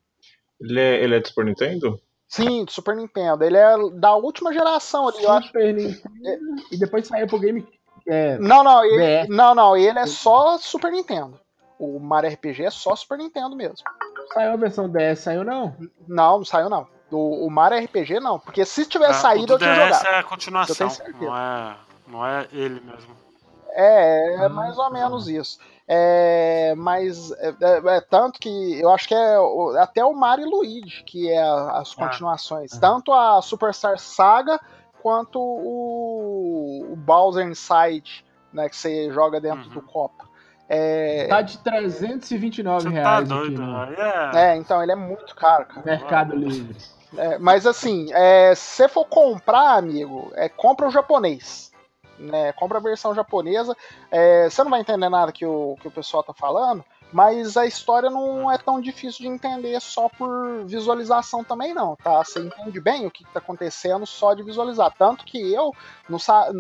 [0.60, 2.00] Ele é, ele é do Super Nintendo?
[2.28, 3.44] Sim, do Super Nintendo.
[3.44, 5.46] Ele é da última geração ali, eu acho.
[5.48, 6.02] Super Nintendo.
[6.72, 7.66] E depois saiu pro Game.
[8.06, 9.30] É, Não, não, ele, BR.
[9.34, 11.38] não, não, ele é só Super Nintendo.
[11.78, 13.76] O Mario RPG é só Super Nintendo mesmo.
[14.32, 15.74] saiu a versão DS, saiu não?
[16.06, 16.86] Não, não saiu não.
[17.10, 20.06] O, o Mario RPG não, porque se tivesse Ah, saído o eu tinha DS jogado.
[20.14, 20.88] é a continuação,
[21.20, 21.76] não é,
[22.06, 23.14] não é ele mesmo.
[23.74, 24.90] É, é Ah, mais ou tá.
[24.90, 25.58] menos isso.
[25.86, 30.46] É, mas é, é- é tanto que eu acho que é o- até o Mario
[30.46, 32.06] e Luigi que é a- as Ah.
[32.06, 32.72] continuações.
[32.74, 32.80] Ah.
[32.80, 34.58] Tanto a Superstar Saga
[35.02, 39.74] quanto o, o Bowser Inside, né, que você joga dentro Uhum.
[39.74, 40.24] do copo.
[40.66, 44.30] É, Tá de 329 Você tá reais aqui doido, no aí é...
[44.52, 45.82] é, então ele é muito caro, cara.
[45.84, 46.74] Mercado Livre.
[47.18, 51.70] É, mas assim, é, se você for comprar, amigo, é, compra o japonês.
[52.18, 53.76] Né, compra a versão japonesa.
[54.10, 56.84] É, você não vai entender nada que o, que o pessoal tá falando,
[57.14, 62.24] mas a história não é tão difícil de entender só por visualização também, não, tá?
[62.24, 64.92] Você entende bem o que, que tá acontecendo só de visualizar.
[64.98, 65.72] Tanto que eu
[66.08, 66.50] não sa-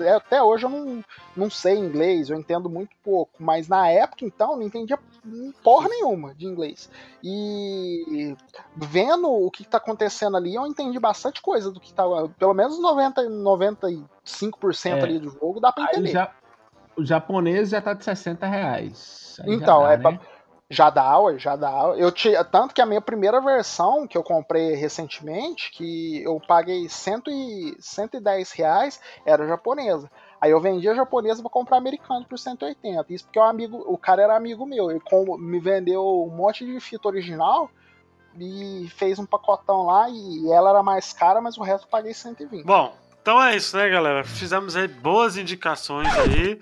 [0.00, 1.04] é, até hoje eu não,
[1.36, 4.98] não sei inglês, eu entendo muito pouco, mas na época então eu não entendia
[5.62, 6.90] porra nenhuma de inglês.
[7.22, 8.34] E
[8.74, 12.02] vendo o que tá acontecendo ali, eu entendi bastante coisa do que tá.
[12.38, 14.06] Pelo menos 90, 95%
[14.86, 15.02] É.
[15.02, 16.10] ali do jogo dá pra Aí entender.
[16.10, 16.30] já,
[17.00, 19.38] o japonês já tá de 60 reais.
[19.42, 20.20] Aí já Então, dá, é pra- né?
[20.72, 21.94] Já dá, ué, já dá.
[21.96, 26.88] Eu tinha, tanto que a minha primeira versão que eu comprei recentemente, que eu paguei
[26.88, 30.08] 100 e, 110 reais, era japonesa.
[30.40, 33.04] Aí eu vendi a japonesa pra comprar americano por 180.
[33.12, 34.92] Isso porque o amigo, o cara era amigo meu.
[34.92, 37.68] Ele com- me vendeu um monte de fita original
[38.38, 42.14] e fez um pacotão lá e ela era mais cara, mas o resto eu paguei
[42.14, 42.64] 120.
[42.64, 42.92] Bom,
[43.22, 44.24] então é isso, né, galera?
[44.24, 46.58] Fizemos aí boas indicações aí.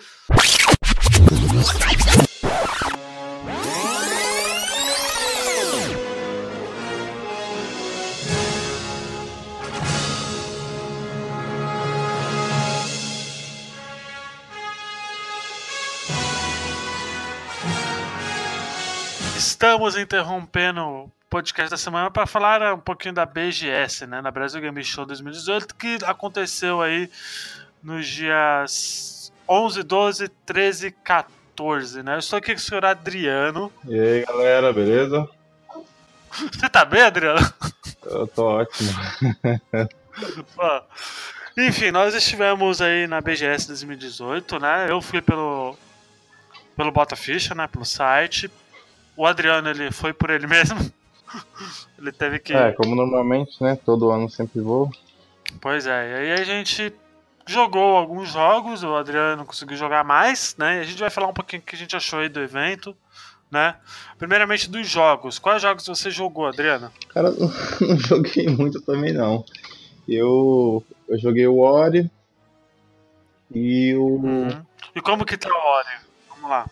[19.37, 24.83] Estamos interrompendo podcast da semana para falar um pouquinho da BGS, né, na Brasil Game
[24.83, 27.11] Show 2018, que aconteceu aí
[27.83, 32.15] nos dias 11, 12, 13, 14, né?
[32.15, 33.73] Eu estou aqui com o senhor Adriano.
[33.87, 35.29] E aí, galera, beleza?
[36.31, 37.41] Você tá bem, Adriano?
[38.05, 38.91] Eu tô ótimo.
[40.57, 40.83] Ó,
[41.57, 44.87] Enfim, nós estivemos aí na BGS 2018, né?
[44.91, 45.77] Eu fui pelo
[46.77, 48.49] pelo Bota Ficha, né, pelo site.
[49.17, 50.79] O Adriano ele foi por ele mesmo.
[51.99, 53.79] ele teve que É, como normalmente, né?
[53.85, 54.91] Todo ano sempre vou.
[55.61, 56.93] Pois é, e aí a gente
[57.47, 60.79] jogou alguns jogos, o Adriano conseguiu jogar mais, né?
[60.79, 62.95] E a gente vai falar um pouquinho o que a gente achou aí do evento,
[63.51, 63.77] né?
[64.19, 65.39] Primeiramente dos jogos.
[65.39, 66.93] Quais jogos você jogou, Adriano?
[67.09, 67.31] Cara,
[67.81, 69.45] não joguei muito também não.
[70.07, 72.11] Eu, eu joguei o Ori
[73.55, 74.05] e o.
[74.05, 74.63] Uhum.
[74.95, 75.97] E como que tá o Ori?
[76.29, 76.71] Vamos lá.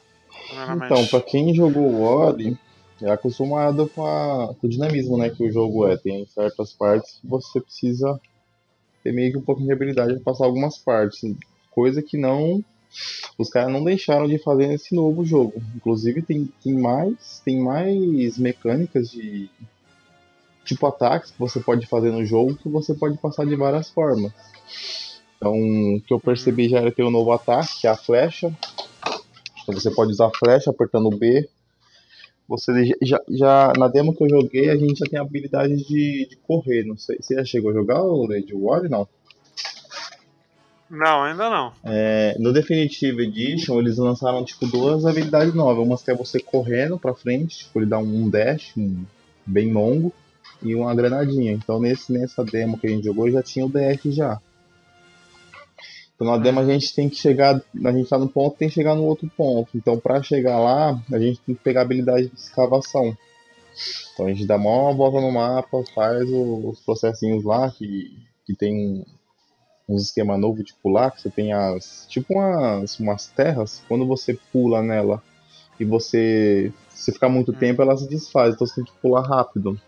[0.84, 2.56] Então, pra quem jogou o Ori,
[3.02, 5.96] é acostumado com, a- com o dinamismo né, que o jogo é.
[5.96, 8.20] Tem certas partes que você precisa
[9.02, 11.20] ter meio que um pouco de habilidade para passar algumas partes.
[11.70, 12.64] Coisa que não.
[13.38, 15.62] Os caras não deixaram de fazer nesse novo jogo.
[15.74, 17.40] Inclusive tem, tem mais.
[17.44, 19.50] Tem mais mecânicas de.
[20.64, 24.32] Tipo ataques que você pode fazer no jogo que você pode passar de várias formas.
[25.36, 28.52] Então, o que eu percebi já era ter um novo ataque, que é a flecha.
[29.62, 31.48] Então você pode usar a flecha apertando B.
[32.48, 36.26] Você já, já na demo que eu joguei, a gente já tem a habilidade de,
[36.28, 36.84] de correr.
[36.84, 38.88] Não sei, você já chegou a jogar o Lady War?
[38.88, 39.08] Não.
[40.88, 41.72] Não, ainda não.
[41.84, 45.84] É, no Definitive Edition, eles lançaram tipo duas habilidades novas.
[45.84, 49.04] Uma que é você correndo pra frente, tipo, ele dá um dash um,
[49.44, 50.12] bem longo
[50.62, 51.52] e uma granadinha.
[51.52, 54.40] Então nesse, nessa demo que a gente jogou já tinha o dash já.
[56.16, 58.74] Então na demo a gente tem que chegar, a gente tá no ponto tem que
[58.74, 59.68] chegar no outro ponto.
[59.76, 63.16] Então pra chegar lá, a gente tem que pegar a habilidade de escavação.
[64.14, 69.04] Então a gente dá uma volta no mapa, faz os processinhos lá que, que tem
[69.88, 72.06] uns esquema novo de pular, que você tem as.
[72.08, 75.22] tipo umas, umas terras, quando você pula nela
[75.78, 76.72] e você.
[76.88, 77.56] Se ficar muito Hum.
[77.56, 79.78] tempo, ela se desfaz, então você tem que pular rápido.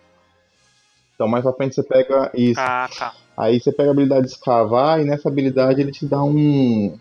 [1.18, 2.60] Então mais pra frente você pega isso.
[2.60, 3.12] Ah, tá.
[3.36, 6.96] Aí você pega a habilidade de escavar e nessa habilidade ele te dá um.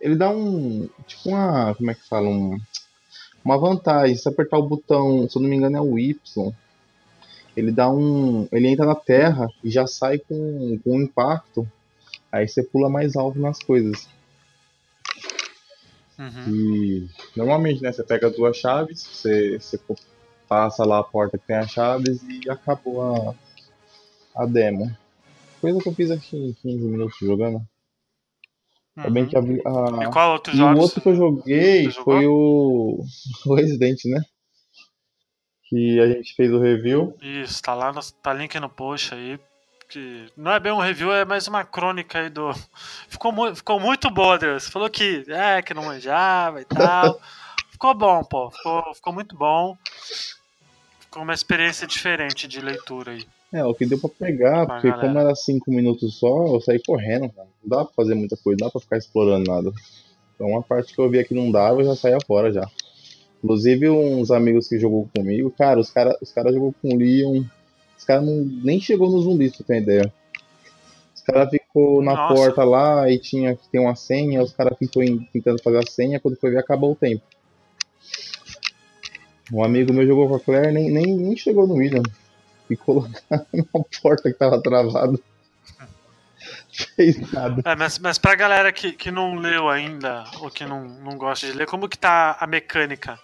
[0.00, 0.88] Ele dá um.
[1.06, 1.72] Tipo uma.
[1.76, 2.28] Como é que fala?
[2.28, 2.58] Um,
[3.44, 4.16] uma vantagem.
[4.16, 6.52] Se apertar o botão, se eu não me engano é o Y.
[7.56, 8.48] Ele dá um.
[8.50, 11.64] Ele entra na terra e já sai com, com um impacto.
[12.32, 14.08] Aí você pula mais alto nas coisas.
[16.18, 16.48] Uhum.
[16.48, 17.92] E normalmente, né?
[17.92, 19.78] Você pega duas chaves, você, você
[20.48, 23.34] passa lá a porta que tem as chaves e acabou
[24.34, 24.94] a, a demo.
[25.60, 27.60] Coisa que eu fiz aqui em 15 minutos jogando.
[28.98, 29.28] É bem Uhum.
[29.28, 30.74] que a, a- E qual outro jogo?
[30.74, 33.04] o outro que eu joguei foi o,
[33.46, 34.20] o Resident, né?
[35.68, 37.16] Que a gente fez o review.
[37.20, 39.38] Isso, tá lá, no, tá link no post aí.
[39.88, 42.50] Que não é bem um review, é mais uma crônica aí do.
[43.08, 44.36] Ficou, mu ficou muito bom.
[44.38, 47.20] Você falou que, é, que não manjava e tal.
[47.70, 48.50] ficou bom, pô.
[48.50, 49.76] Ficou, ficou muito bom.
[51.16, 53.24] Ficou uma experiência diferente de leitura aí.
[53.50, 55.08] É, o que deu pra pegar, Pra porque galera.
[55.08, 57.48] como era 5 minutos só, eu saí correndo, cara.
[57.64, 59.72] Não dá pra fazer muita coisa, não dá pra ficar explorando nada.
[60.34, 62.68] Então uma parte que eu via que não dava, eu já saía fora já.
[63.42, 67.44] Inclusive uns amigos que jogou comigo, cara, os caras os cara jogou com o Leon,
[67.96, 70.12] os caras não, nem chegou no zumbi, pra você ter ideia.
[71.14, 72.34] Os caras ficou na Nossa.
[72.34, 75.02] porta lá e tinha que ter uma senha, os caras ficou
[75.32, 77.22] tentando fazer a senha, quando foi ver acabou o tempo.
[79.52, 82.02] Um amigo meu jogou com a Claire, nem, nem, nem chegou no William.
[82.66, 85.18] Ficou lá na porta que tava travada.
[86.94, 87.62] Fez nada.
[87.64, 91.46] É, mas, mas pra galera que, que não leu ainda, ou que não, não gosta
[91.46, 93.18] de ler, como que tá a mecânica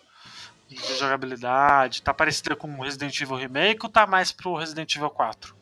[0.68, 2.02] de jogabilidade?
[2.02, 5.54] Tá parecida com o Resident Evil Remake ou tá mais pro Resident Evil 4?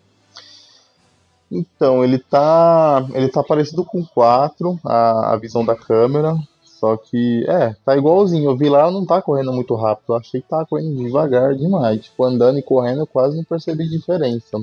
[1.50, 3.04] Então, ele tá.
[3.12, 6.36] Ele tá parecido com o 4, a, a visão da câmera.
[6.80, 8.48] Só que, é, tá igualzinho.
[8.50, 10.14] Eu vi lá, não tá correndo muito rápido.
[10.14, 12.04] Eu achei que tava correndo devagar demais.
[12.04, 14.58] Tipo, andando e correndo, eu quase não percebi diferença.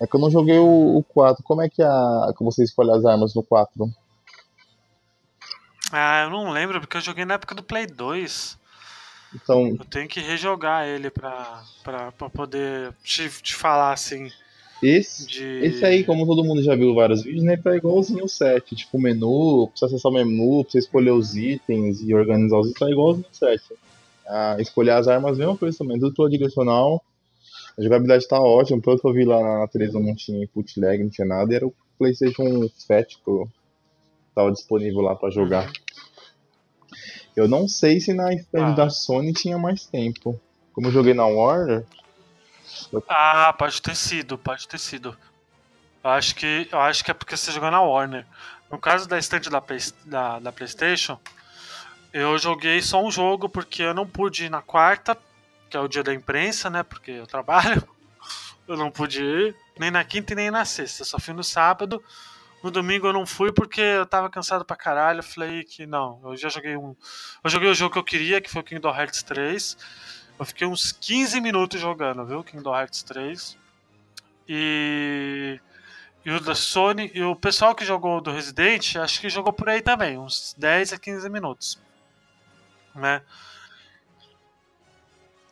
[0.00, 1.44] É que eu não joguei o, o 4.
[1.44, 3.88] Como é que, é a, que você escolhe as armas no 4?
[5.92, 8.58] Ah, eu não lembro, porque eu joguei na época do Play 2.
[9.32, 14.32] Então, Eu tenho que rejogar ele pra, pra, pra poder te, te falar assim.
[14.82, 15.44] Esse, De...
[15.64, 17.56] esse aí, como todo mundo já viu vários vídeos, né?
[17.56, 18.74] Tá igualzinho o 7.
[18.76, 22.90] Tipo, menu, você acessar o menu, você escolher os itens e organizar os itens, tá
[22.90, 23.62] igualzinho o 7.
[24.26, 27.02] Ah, escolher as armas, mesma coisa também, tudo pelo direcional.
[27.78, 31.02] A jogabilidade tá ótima, pelo que eu vi lá na televisão não tinha input lag,
[31.02, 33.48] não tinha nada, e era o PlayStation 7 que eu
[34.34, 35.70] tava disponível lá pra jogar.
[37.36, 38.72] Eu não sei se na stand Ah.
[38.72, 40.38] da Sony tinha mais tempo.
[40.72, 41.84] Como eu joguei na Warner,
[43.08, 45.16] Ah, pode ter sido, pode ter sido.
[46.02, 48.26] Eu acho que, eu acho que é porque você jogou na Warner.
[48.70, 49.62] No caso da estante da,
[50.04, 51.18] da, da PlayStation,
[52.12, 55.16] eu joguei só um jogo porque eu não pude ir na quarta,
[55.68, 56.82] que é o dia da imprensa, né?
[56.82, 57.86] Porque eu trabalho.
[58.66, 61.02] Eu não pude ir, nem na quinta e nem na sexta.
[61.02, 62.04] Só fui no sábado.
[62.62, 65.22] No domingo eu não fui porque eu tava cansado pra caralho.
[65.22, 66.94] Falei que não, eu já joguei um.
[67.42, 69.78] Eu joguei o jogo que eu queria, que foi o Kingdom Hearts 3.
[70.38, 72.44] Eu fiquei uns 15 minutos jogando, viu?
[72.44, 73.56] Kingdom Hearts 3.
[74.48, 75.60] E.
[76.24, 77.10] E o da Sony.
[77.14, 80.92] E o pessoal que jogou do Resident, acho que jogou por aí também, uns 10
[80.92, 81.80] a 15 minutos.
[82.94, 83.22] Né?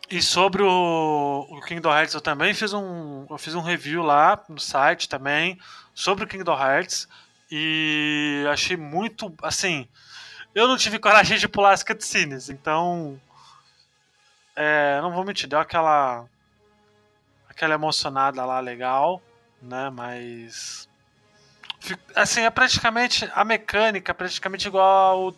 [0.09, 3.25] E sobre o, o Kingdom Hearts eu também fiz um.
[3.29, 5.59] Eu fiz um review lá no site também
[5.93, 7.07] sobre o Kingdom Hearts.
[7.51, 9.33] E achei muito.
[9.41, 9.87] Assim.
[10.55, 13.19] Eu não tive coragem de pular as cutscenes, então.
[14.59, 16.27] É, não vou mentir, deu aquela.
[17.47, 19.21] aquela emocionada lá legal,
[19.61, 19.91] né?
[19.91, 20.89] Mas.
[22.15, 23.29] Assim, é praticamente.
[23.35, 25.35] A mecânica é praticamente igual ao.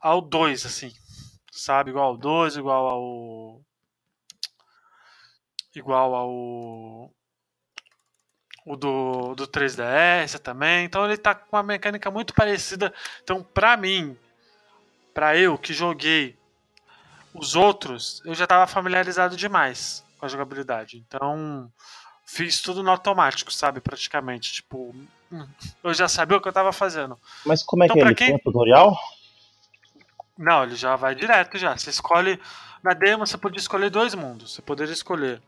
[0.00, 0.90] ao 2, assim.
[1.52, 1.90] Sabe?
[1.90, 3.60] Igual ao 2, igual ao.
[5.74, 7.10] Igual ao.
[8.64, 10.86] O do, do 3DS também.
[10.86, 12.94] Então ele tá com uma mecânica muito parecida.
[13.22, 14.16] Então, pra mim,
[15.12, 16.38] pra eu que joguei
[17.34, 20.98] os outros, eu já tava familiarizado demais com a jogabilidade.
[21.06, 21.70] Então,
[22.24, 23.80] fiz tudo no automático, sabe?
[23.80, 24.52] Praticamente.
[24.52, 24.94] Tipo,
[25.32, 25.46] hum,
[25.82, 27.18] eu já sabia o que eu tava fazendo.
[27.44, 28.06] Mas como é Então, que é?
[28.06, 28.96] Ele quem- tem tutorial?
[30.38, 31.76] Não, ele já vai direto já.
[31.76, 32.40] Você escolhe.
[32.82, 34.52] Na demo você podia escolher dois mundos.
[34.54, 35.40] Você poderia escolher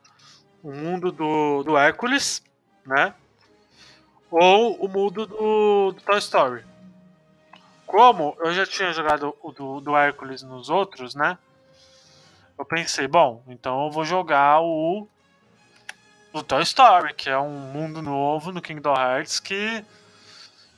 [0.63, 2.43] o mundo do, do Hércules,
[2.85, 3.15] né?
[4.31, 6.65] Ou o mundo do, do Toy Story.
[7.87, 11.39] Como eu já tinha jogado o do, do Hércules nos outros, né?
[12.59, 15.07] Eu pensei, bom, então eu vou jogar o,
[16.33, 19.85] o Toy Story, que é um mundo novo no Kingdom Hearts que,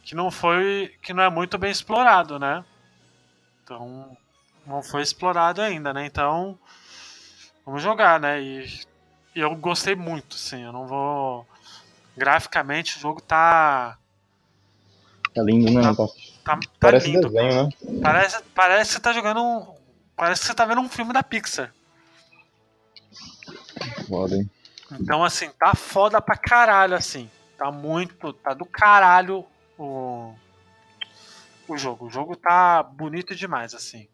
[0.02, 0.94] que não foi.
[1.02, 2.64] que não é muito bem explorado, né?
[3.62, 4.16] Então,
[4.66, 6.04] não foi explorado ainda, né?
[6.04, 6.58] Então,
[7.64, 8.40] vamos jogar, né?
[8.40, 8.80] E,
[9.36, 10.64] e eu gostei muito, assim.
[10.64, 11.46] Eu não vou.
[12.16, 13.96] Graficamente, o jogo tá.
[15.32, 15.82] tá lindo, né?
[15.82, 16.06] Tá- Tá-
[16.56, 17.28] tá, tá Parece lindo.
[17.28, 17.70] desenho, né?
[18.02, 19.77] Parece, parece que você tá jogando um.
[20.18, 21.72] Parece que você tá vendo um filme da Pixar.
[24.08, 24.50] Foda, hein?
[24.90, 27.30] Então, assim, tá foda pra caralho, assim.
[27.56, 28.32] Tá muito.
[28.32, 29.46] Tá do caralho
[29.78, 30.34] o.
[31.68, 32.06] O jogo.
[32.06, 34.08] O jogo tá bonito demais, assim.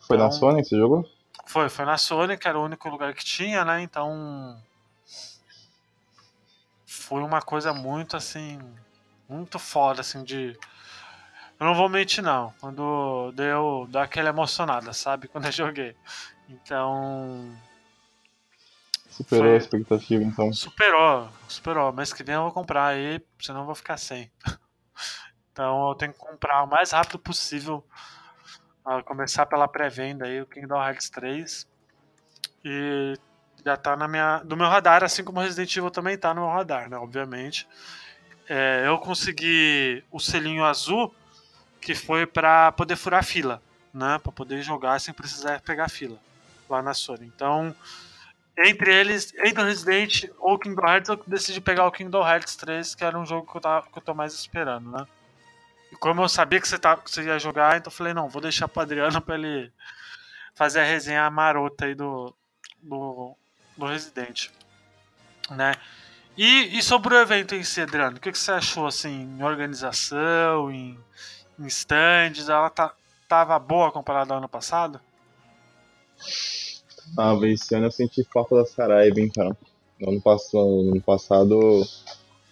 [0.00, 1.08] Foi na Então- Sony que você jogou?
[1.46, 3.80] Foi, foi na Sony, que era o único lugar que tinha, né?
[3.82, 4.60] Então.
[6.84, 8.58] Foi uma coisa muito assim.
[9.28, 10.58] Muito foda, assim, de.
[11.58, 12.52] Eu não vou mentir, não.
[12.60, 15.28] Quando deu, deu aquela emocionada, sabe?
[15.28, 15.96] Quando eu joguei.
[16.48, 17.56] Então.
[19.08, 19.54] Superou Foi.
[19.54, 20.52] a expectativa, então.
[20.52, 21.92] Superou, superou.
[21.92, 24.30] Mês que vem eu vou comprar aí, senão eu vou ficar sem.
[25.52, 27.82] Então eu tenho que comprar o mais rápido possível.
[28.84, 31.66] a começar pela pré-venda aí, o Kingdom Hearts 3.
[32.62, 33.14] E
[33.64, 36.42] já tá na minha, do meu radar, assim como o Resident Evil também tá no
[36.42, 36.98] meu radar, né?
[36.98, 37.66] Obviamente.
[38.46, 41.14] É, eu consegui o selinho azul,
[41.80, 43.62] que foi pra poder furar fila,
[43.92, 44.18] né?
[44.18, 46.18] Pra poder jogar sem precisar pegar fila
[46.68, 47.26] lá na Sony.
[47.26, 47.74] Então,
[48.58, 53.04] entre eles, entre Resident ou Kingdom Hearts, eu decidi pegar o Kingdom Hearts 3, que
[53.04, 55.06] era um jogo que eu, tava, que eu tô mais esperando, né?
[55.92, 58.28] E como eu sabia que você, tá, que você ia jogar, então eu falei, não,
[58.28, 59.70] vou deixar pro Adriano pra ele
[60.54, 62.34] fazer a resenha marota aí do,
[62.82, 63.36] do,
[63.76, 64.48] do Resident,
[65.50, 65.74] né?
[66.36, 69.42] E, e sobre o evento em si, Adriano, o que, que você achou, assim, em
[69.42, 70.98] organização, em,
[71.58, 72.48] em stands?
[72.48, 72.94] Ela tá,
[73.28, 75.00] tava boa comparada ao ano passado?
[77.18, 79.56] Ah, esse ano eu senti falta da Saraiva, hein, cara.
[80.00, 81.86] No ano passado, no ano passado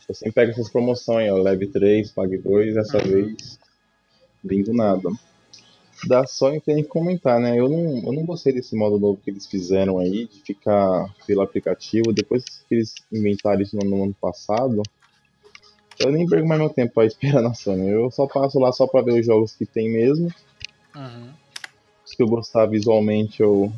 [0.09, 1.37] eu sempre pego essas promoções, ó.
[1.37, 3.59] Leve 3, pague 2, dessa vez
[4.45, 5.09] vim do nada.
[6.07, 7.59] Da Sony tem que comentar, né?
[7.59, 11.41] Eu não, eu não gostei desse modo novo que eles fizeram aí, de ficar pelo
[11.41, 12.13] aplicativo.
[12.13, 14.83] Depois que eles inventaram isso no ano passado,
[16.05, 17.89] eu nem perco mais meu tempo pra esperar na Sony.
[17.89, 20.29] Eu só passo lá só pra ver os jogos que tem mesmo.
[20.95, 21.31] Uhum.
[22.05, 23.73] Se eu gostar visualmente, eu,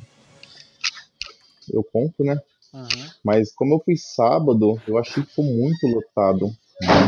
[1.72, 2.40] eu compro, né?
[2.74, 3.10] Uhum.
[3.24, 6.54] Mas como eu fui sábado, eu achei que ficou muito lotado.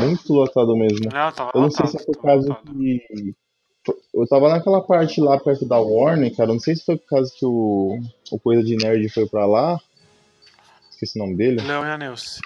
[0.00, 1.10] Muito lotado mesmo.
[1.12, 2.72] Não, tava Eu não sei se é por causa lotado.
[2.72, 3.34] que.
[4.12, 6.50] Eu tava naquela parte lá perto da Warner, cara.
[6.50, 7.98] eu Não sei se foi por causa que o,
[8.30, 9.80] o Coisa de Nerd foi pra lá.
[10.90, 11.62] Esqueci o nome dele.
[11.98, 12.40] Nilce.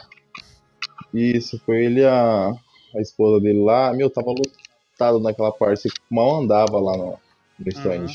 [1.12, 2.52] Isso, foi ele e a,
[2.96, 3.92] a esposa dele lá.
[3.92, 5.88] Meu, tava lotado naquela parte.
[6.10, 7.18] Mal andava lá no,
[7.58, 8.06] no stand.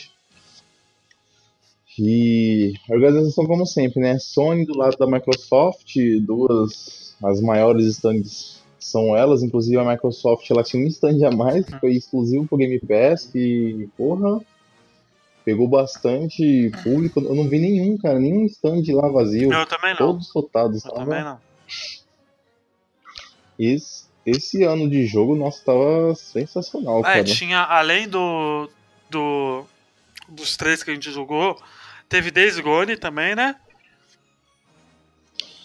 [2.00, 4.20] E a organização, como sempre, né?
[4.20, 10.64] Sony do lado da Microsoft, duas as maiores stands são elas, inclusive a Microsoft ela
[10.64, 14.40] tinha um stand a mais, que foi exclusivo pro Game Pass, que, porra,
[15.44, 17.20] pegou bastante público.
[17.20, 19.52] Eu não vi nenhum, cara, nenhum stand lá vazio.
[19.52, 19.98] Eu também não.
[19.98, 20.86] Todos lotados.
[20.86, 21.40] Eu tava- também não.
[23.60, 27.24] Esse, esse ano de jogo, nossa, tava sensacional, É, cara.
[27.24, 28.70] tinha, além do,
[29.10, 29.66] do.
[30.30, 31.60] dos três que a gente jogou,
[32.10, 33.56] teve Days Gone também, né?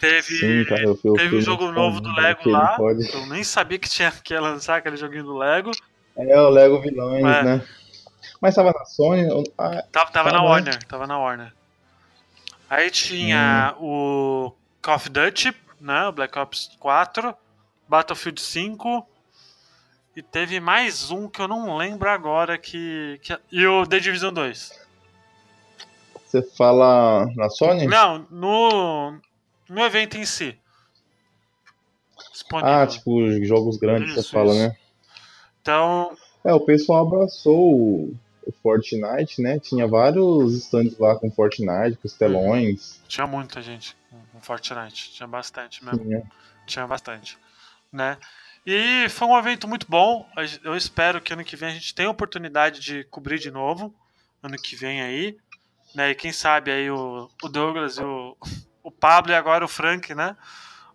[0.00, 0.36] Teve.
[0.36, 2.76] Sim, cara, eu, eu teve o jogo novo do Lego lá.
[2.76, 3.08] Pode...
[3.14, 5.70] Eu nem sabia que tinha que ia lançar aquele joguinho do Lego.
[6.16, 7.42] É, o Lego Vilões, É.
[7.44, 7.66] né?
[8.40, 9.28] Mas tava na Sony.
[9.56, 10.42] Ah, Tava, tava na?
[10.42, 11.52] Warner, tava na Warner.
[12.68, 13.84] Aí tinha Hum.
[13.84, 16.08] o Call of Duty, né?
[16.08, 17.32] O Black Ops 4,
[17.96, 19.06] Battlefield 5.
[20.16, 23.20] E teve mais um que eu não lembro agora que.
[23.22, 24.72] que e o The Division 2.
[26.24, 27.86] você fala na Sony?
[27.86, 29.18] Não, no.
[29.68, 30.58] No evento em si.
[32.32, 32.72] Disponível.
[32.72, 34.62] ah, tipo, jogos grandes, Isso, você fala, isso.
[34.68, 34.76] né?
[35.60, 38.16] Então, É, o pessoal abraçou o,
[38.62, 39.58] Fortnite, né?
[39.58, 43.00] Tinha vários stands lá com Fortnite, com os telões.
[43.06, 43.94] tinha muita gente
[44.32, 45.12] no Fortnite.
[45.12, 46.02] Tinha bastante mesmo.
[46.02, 46.22] Tinha.
[46.66, 47.36] Tinha bastante,
[47.92, 48.16] né?
[48.64, 50.26] E foi um evento muito bom.
[50.62, 53.92] Eu espero que ano que vem a gente tenha a oportunidade de cobrir de novo.
[54.42, 55.36] Ano que vem aí.
[55.94, 56.10] Né?
[56.10, 58.36] E quem sabe aí o, o Douglas o,
[58.82, 60.36] o Pablo e agora o Frank, né?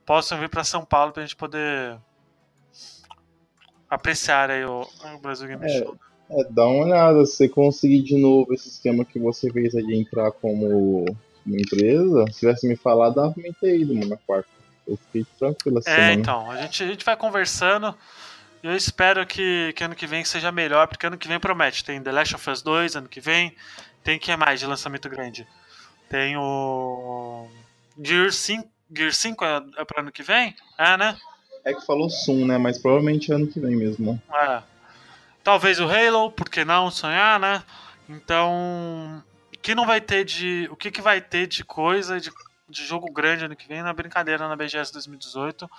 [0.06, 2.00] Possam vir para São Paulo pra gente poder
[3.90, 4.82] apreciar aí o,
[5.16, 5.80] o Brasil Game É.
[5.80, 5.98] Show.
[6.30, 9.86] É, dá uma olhada, se você conseguir de novo esse esquema que você fez aí
[9.86, 11.06] de entrar como
[11.46, 14.50] uma empresa, se tivesse me falado, dava pra mim ter ido, mano, na quarta.
[14.88, 16.14] Eu fiquei tranquilo essa É, semana.
[16.14, 17.94] então, a gente, a gente vai conversando.
[18.64, 21.84] E eu espero que, que ano que vem seja melhor, porque ano que vem promete.
[21.84, 23.56] Tem The Last of Us 2 ano que vem.
[24.04, 25.46] Tem que mais de lançamento grande?
[26.10, 27.48] Tem o.
[28.02, 30.56] Gear 5, Gear 5 é, é pro ano que vem?
[30.78, 31.18] É, né?
[31.66, 32.58] É que falou Zoom, né?
[32.58, 34.22] Mas provavelmente é ano que vem mesmo.
[34.34, 34.62] É.
[35.44, 37.62] Talvez o Halo, por que não sonhar, né?
[38.08, 39.24] Então.
[39.54, 40.68] O que não vai ter de.
[40.72, 42.32] O que, que vai ter de coisa, de,
[42.70, 45.70] de jogo grande ano que vem na brincadeira na BGS 2018?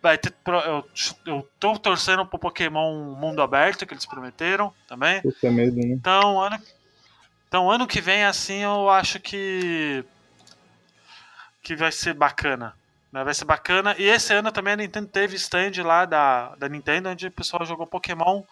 [0.00, 0.34] Vai ter.
[0.46, 0.84] Eu,
[1.26, 5.20] eu tô torcendo pro Pokémon Mundo Aberto, que eles prometeram também.
[5.22, 5.94] Puta mesmo, né?
[5.94, 6.58] Então, ano,
[7.48, 10.04] então, ano que vem, assim, eu acho que.
[11.62, 12.74] que vai ser bacana.
[13.12, 13.22] né?
[13.22, 13.94] Vai ser bacana.
[13.98, 17.64] E esse ano também a Nintendo teve stand lá da, da Nintendo, onde o pessoal
[17.64, 18.42] jogou Pokémon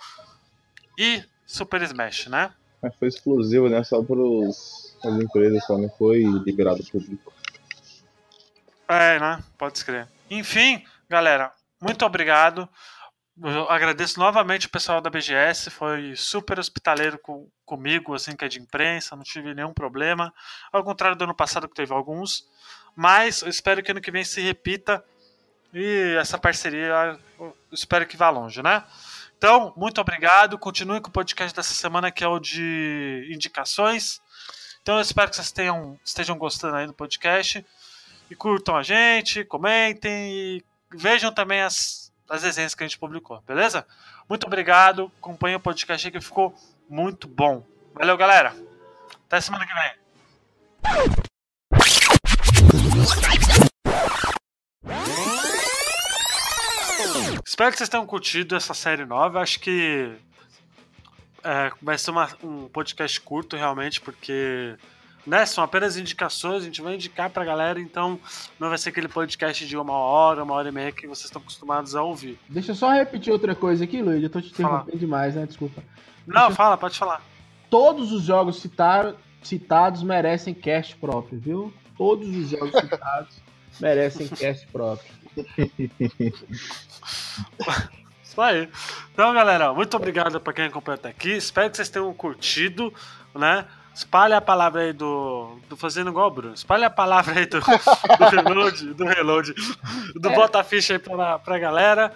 [0.98, 2.52] e Super Smash, né?
[2.82, 3.82] Mas foi exclusivo, né?
[3.82, 7.32] Só pros as empresas, só não foi liberado ao público.
[8.90, 9.40] É, né?
[9.56, 10.08] Pode escrever.
[10.28, 12.68] Enfim, galera, muito obrigado.
[13.40, 18.48] Eu agradeço novamente o pessoal da BGS, foi super hospitaleiro com, comigo, assim, que é
[18.48, 20.34] de imprensa, não tive nenhum problema.
[20.72, 22.48] Ao contrário do ano passado, que teve alguns.
[22.96, 25.04] Mas eu espero que ano que vem se repita
[25.72, 28.84] e essa parceria eu espero que vá longe, né?
[29.38, 30.58] Então, muito obrigado.
[30.58, 34.20] Continue com o podcast dessa semana, que é o de indicações.
[34.82, 37.64] Então, eu espero que vocês tenham, estejam gostando aí do podcast
[38.30, 40.64] e curtam a gente, comentem e
[40.94, 43.86] vejam também as, as resenhas que a gente publicou, beleza?
[44.28, 46.54] Muito obrigado, acompanhe o podcast que ficou
[46.88, 47.64] muito bom.
[47.94, 48.54] Valeu, galera.
[49.26, 51.20] Até semana que vem.
[57.44, 59.40] Espero que vocês tenham curtido essa série nova.
[59.40, 60.16] Acho que
[61.42, 64.76] é, vai ser uma- um podcast curto, realmente, porque
[65.26, 68.18] né, são apenas indicações, a gente vai indicar pra galera, então
[68.58, 71.40] não vai ser aquele podcast de uma hora, uma hora e meia que vocês estão
[71.42, 72.38] acostumados a ouvir.
[72.48, 74.22] Deixa eu só repetir outra coisa aqui, Luiz.
[74.22, 74.68] Eu tô te Fala.
[74.68, 75.46] interrompendo demais, né?
[75.46, 75.82] Desculpa.
[76.26, 77.22] Não, fala, pode falar.
[77.68, 81.72] Todos os jogos citar- citados merecem cast próprio, viu?
[81.96, 83.36] Todos os jogos citados
[83.80, 85.10] merecem cast próprio.
[88.22, 88.68] Isso aí.
[89.12, 91.30] Então, galera, muito obrigado pra quem acompanhou até aqui.
[91.32, 92.92] Espero que vocês tenham curtido,
[93.34, 93.66] né?
[94.00, 95.58] Espalhe a palavra aí do.
[95.68, 96.54] do fazendo igual Bruno.
[96.54, 99.52] Espalhe a palavra aí do, do reload, do reload,
[100.14, 100.34] do É.
[100.34, 102.10] bota ficha aí pra, pra galera.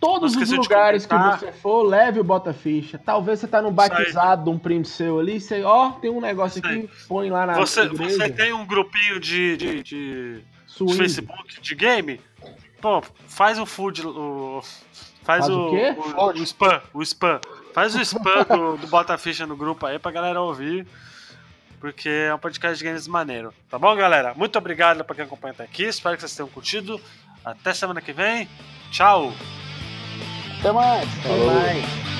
[0.00, 2.98] Todos os lugares que você for, leve o bota-ficha.
[2.98, 3.74] Talvez você tá num aí.
[3.74, 7.52] batizado de um primo seu ali, você, ó, tem um negócio aqui, põe lá na
[7.54, 8.16] Você, igreja.
[8.16, 10.96] você tem um grupinho de, de, de, de.
[10.96, 12.20] Facebook de game?
[12.80, 14.04] Pô, faz o food.
[14.06, 14.60] O,
[15.22, 15.94] faz, Faz o o, quê?
[16.16, 16.80] o, o spam.
[16.94, 17.40] O spam.
[17.74, 20.86] Faz o spam do, do Bota Ficha no grupo aí pra galera ouvir.
[21.80, 23.54] Porque é um podcast de games maneiro.
[23.70, 24.34] Tá bom, galera?
[24.34, 25.84] Muito obrigado pra quem acompanha até aqui.
[25.84, 27.00] Espero que vocês tenham curtido.
[27.44, 28.46] Até semana que vem.
[28.90, 29.32] Tchau!
[30.58, 31.08] Até mais.
[31.22, 32.19] Tem mais.